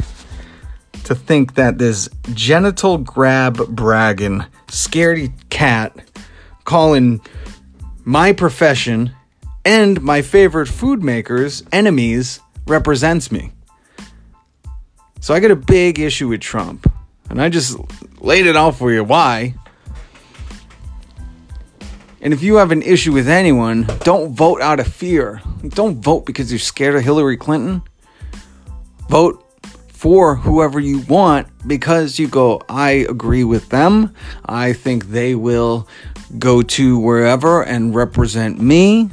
to 1.03 1.17
think 1.17 1.55
that 1.55 1.79
this 1.79 2.09
genital 2.33 2.99
grab 2.99 3.57
bragging 3.69 4.45
scaredy 4.69 5.33
cat 5.51 5.97
calling 6.67 7.23
my 8.05 8.33
profession 8.33 9.13
and 9.65 10.03
my 10.03 10.21
favorite 10.21 10.67
food 10.69 11.03
makers 11.03 11.65
enemies 11.73 12.41
represents 12.67 13.33
me. 13.33 13.53
So 15.21 15.35
I 15.35 15.41
got 15.41 15.51
a 15.51 15.57
big 15.57 15.99
issue 15.99 16.29
with 16.29 16.41
Trump. 16.41 16.93
And 17.29 17.43
I 17.43 17.49
just 17.49 17.77
laid 18.21 18.47
it 18.47 18.57
out 18.57 18.77
for 18.77 18.93
you 18.93 19.03
why. 19.03 19.55
And 22.21 22.33
if 22.33 22.43
you 22.43 22.57
have 22.57 22.71
an 22.71 22.83
issue 22.83 23.13
with 23.13 23.29
anyone, 23.29 23.89
don't 24.01 24.33
vote 24.33 24.61
out 24.61 24.81
of 24.81 24.87
fear. 24.87 25.43
Don't 25.69 25.97
vote 25.97 26.27
because 26.27 26.53
you're 26.53 26.59
scared 26.59 26.95
of 26.95 27.03
Hillary 27.03 27.37
Clinton. 27.37 27.83
Vote 29.09 29.43
for 29.89 30.37
whoever 30.37 30.79
you 30.79 31.01
want 31.01 31.49
because 31.67 32.19
you 32.19 32.29
go, 32.29 32.61
I 32.69 32.91
agree 33.09 33.45
with 33.45 33.69
them. 33.71 34.15
I 34.45 34.73
think 34.73 35.07
they 35.07 35.35
will 35.35 35.89
go 36.39 36.63
to 36.63 36.99
wherever 36.99 37.63
and 37.63 37.95
represent 37.95 38.61
me. 38.61 39.11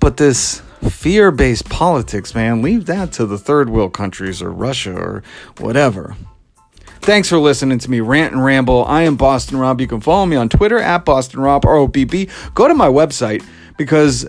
But 0.00 0.16
this 0.16 0.60
fear 0.90 1.30
based 1.30 1.68
politics, 1.68 2.34
man, 2.34 2.62
leave 2.62 2.86
that 2.86 3.12
to 3.12 3.26
the 3.26 3.38
third 3.38 3.70
world 3.70 3.92
countries 3.92 4.42
or 4.42 4.50
Russia 4.50 4.94
or 4.94 5.22
whatever. 5.58 6.16
Thanks 7.00 7.28
for 7.28 7.38
listening 7.38 7.78
to 7.80 7.90
me 7.90 8.00
rant 8.00 8.32
and 8.32 8.42
ramble. 8.42 8.84
I 8.86 9.02
am 9.02 9.16
Boston 9.16 9.58
Rob. 9.58 9.80
You 9.80 9.86
can 9.86 10.00
follow 10.00 10.24
me 10.24 10.36
on 10.36 10.48
Twitter 10.48 10.78
at 10.78 11.04
Boston 11.04 11.40
Rob, 11.40 11.66
R 11.66 11.76
O 11.76 11.86
B 11.86 12.04
B. 12.04 12.28
Go 12.54 12.66
to 12.66 12.74
my 12.74 12.88
website 12.88 13.44
because 13.76 14.26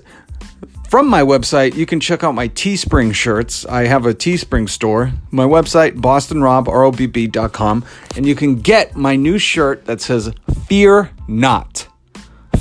from 0.90 1.10
my 1.10 1.22
website, 1.22 1.76
you 1.76 1.86
can 1.86 2.00
check 2.00 2.24
out 2.24 2.36
my 2.36 2.48
Teespring 2.48 3.14
shirts. 3.14 3.66
I 3.66 3.86
have 3.88 4.06
a 4.06 4.14
Teespring 4.14 4.70
store. 4.70 5.14
My 5.32 5.46
website, 5.46 5.96
bostonrobrobb.com, 5.96 7.86
and 8.16 8.26
you 8.26 8.36
can 8.36 8.56
get 8.62 8.96
my 8.96 9.16
new 9.16 9.38
shirt 9.38 9.86
that 9.86 10.02
says 10.02 10.32
Fear 10.68 11.12
Not. 11.28 11.88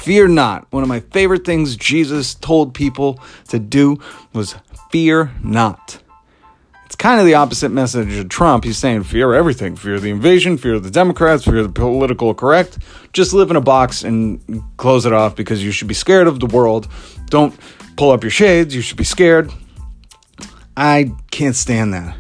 Fear 0.04 0.28
not. 0.28 0.70
One 0.70 0.82
of 0.82 0.88
my 0.90 1.00
favorite 1.00 1.46
things 1.46 1.76
Jesus 1.76 2.34
told 2.34 2.74
people 2.74 3.18
to 3.48 3.58
do 3.58 3.98
was 4.34 4.54
fear 4.90 5.32
not. 5.42 5.98
It's 6.84 6.94
kind 6.94 7.20
of 7.20 7.24
the 7.24 7.36
opposite 7.36 7.70
message 7.70 8.14
of 8.18 8.28
Trump. 8.28 8.64
He's 8.64 8.76
saying 8.76 9.04
fear 9.04 9.32
everything 9.32 9.76
fear 9.76 9.98
the 9.98 10.10
invasion, 10.10 10.58
fear 10.58 10.78
the 10.78 10.90
Democrats, 10.90 11.44
fear 11.46 11.62
the 11.62 11.70
political 11.70 12.34
correct. 12.34 12.76
Just 13.14 13.32
live 13.32 13.48
in 13.50 13.56
a 13.56 13.62
box 13.62 14.04
and 14.04 14.62
close 14.76 15.06
it 15.06 15.14
off 15.14 15.36
because 15.36 15.64
you 15.64 15.70
should 15.70 15.88
be 15.88 15.94
scared 15.94 16.26
of 16.26 16.38
the 16.38 16.46
world. 16.46 16.86
Don't 17.30 17.58
pull 17.96 18.10
up 18.10 18.22
your 18.22 18.30
shades, 18.30 18.76
you 18.76 18.82
should 18.82 18.98
be 18.98 19.04
scared. 19.04 19.50
I 20.76 21.14
can't 21.30 21.56
stand 21.56 21.94
that. 21.94 22.14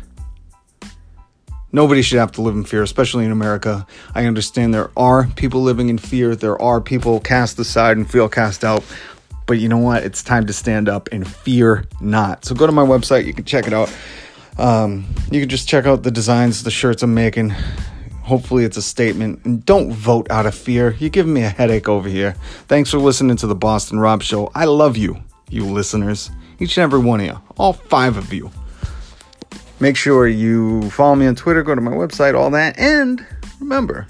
Nobody 1.74 2.02
should 2.02 2.20
have 2.20 2.30
to 2.32 2.40
live 2.40 2.54
in 2.54 2.62
fear, 2.62 2.84
especially 2.84 3.24
in 3.24 3.32
America. 3.32 3.84
I 4.14 4.26
understand 4.26 4.72
there 4.72 4.92
are 4.96 5.26
people 5.34 5.60
living 5.60 5.88
in 5.88 5.98
fear. 5.98 6.36
There 6.36 6.56
are 6.62 6.80
people 6.80 7.18
cast 7.18 7.58
aside 7.58 7.96
and 7.96 8.08
feel 8.08 8.28
cast 8.28 8.62
out. 8.62 8.84
But 9.46 9.58
you 9.58 9.68
know 9.68 9.78
what? 9.78 10.04
It's 10.04 10.22
time 10.22 10.46
to 10.46 10.52
stand 10.52 10.88
up 10.88 11.08
and 11.10 11.26
fear 11.26 11.84
not. 12.00 12.44
So 12.44 12.54
go 12.54 12.64
to 12.64 12.72
my 12.72 12.84
website. 12.86 13.26
You 13.26 13.34
can 13.34 13.44
check 13.44 13.66
it 13.66 13.72
out. 13.72 13.92
Um, 14.56 15.04
you 15.32 15.40
can 15.40 15.48
just 15.48 15.68
check 15.68 15.84
out 15.84 16.04
the 16.04 16.12
designs, 16.12 16.62
the 16.62 16.70
shirts 16.70 17.02
I'm 17.02 17.12
making. 17.12 17.50
Hopefully, 18.22 18.64
it's 18.64 18.76
a 18.76 18.82
statement. 18.82 19.44
And 19.44 19.66
don't 19.66 19.90
vote 19.90 20.30
out 20.30 20.46
of 20.46 20.54
fear. 20.54 20.94
You're 21.00 21.10
giving 21.10 21.34
me 21.34 21.42
a 21.42 21.48
headache 21.48 21.88
over 21.88 22.08
here. 22.08 22.36
Thanks 22.68 22.92
for 22.92 22.98
listening 22.98 23.34
to 23.38 23.48
the 23.48 23.56
Boston 23.56 23.98
Rob 23.98 24.22
Show. 24.22 24.48
I 24.54 24.66
love 24.66 24.96
you 24.96 25.20
you 25.50 25.64
listeners, 25.64 26.30
each 26.60 26.78
and 26.78 26.84
every 26.84 27.00
one 27.00 27.18
of 27.18 27.26
you, 27.26 27.40
all 27.56 27.72
five 27.72 28.16
of 28.16 28.32
you. 28.32 28.52
Make 29.84 29.98
sure 29.98 30.26
you 30.26 30.88
follow 30.88 31.14
me 31.14 31.26
on 31.26 31.34
Twitter, 31.34 31.62
go 31.62 31.74
to 31.74 31.80
my 31.82 31.90
website, 31.90 32.34
all 32.34 32.50
that. 32.52 32.78
And 32.78 33.22
remember, 33.60 34.06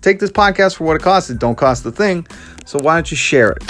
take 0.00 0.20
this 0.20 0.30
podcast 0.30 0.76
for 0.76 0.84
what 0.84 0.96
it 0.96 1.02
costs. 1.02 1.28
It 1.28 1.38
don't 1.38 1.56
cost 1.56 1.84
a 1.84 1.90
thing. 1.90 2.26
So 2.64 2.78
why 2.78 2.94
don't 2.94 3.10
you 3.10 3.16
share 3.18 3.50
it? 3.50 3.62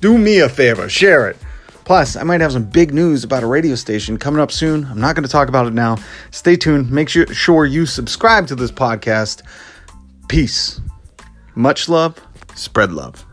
Do 0.00 0.16
me 0.16 0.38
a 0.38 0.48
favor, 0.48 0.88
share 0.88 1.28
it. 1.28 1.36
Plus, 1.84 2.16
I 2.16 2.22
might 2.22 2.40
have 2.40 2.52
some 2.52 2.64
big 2.64 2.94
news 2.94 3.24
about 3.24 3.42
a 3.42 3.46
radio 3.46 3.74
station 3.74 4.16
coming 4.16 4.40
up 4.40 4.50
soon. 4.50 4.86
I'm 4.86 4.98
not 4.98 5.14
going 5.14 5.24
to 5.24 5.30
talk 5.30 5.50
about 5.50 5.66
it 5.66 5.74
now. 5.74 5.98
Stay 6.30 6.56
tuned. 6.56 6.90
Make 6.90 7.10
sure, 7.10 7.66
you 7.66 7.84
subscribe 7.84 8.46
to 8.46 8.54
this 8.54 8.72
podcast. 8.72 9.42
Peace. 10.28 10.80
Much 11.54 11.90
love. 11.90 12.18
Spread 12.54 12.90
love. 12.90 13.26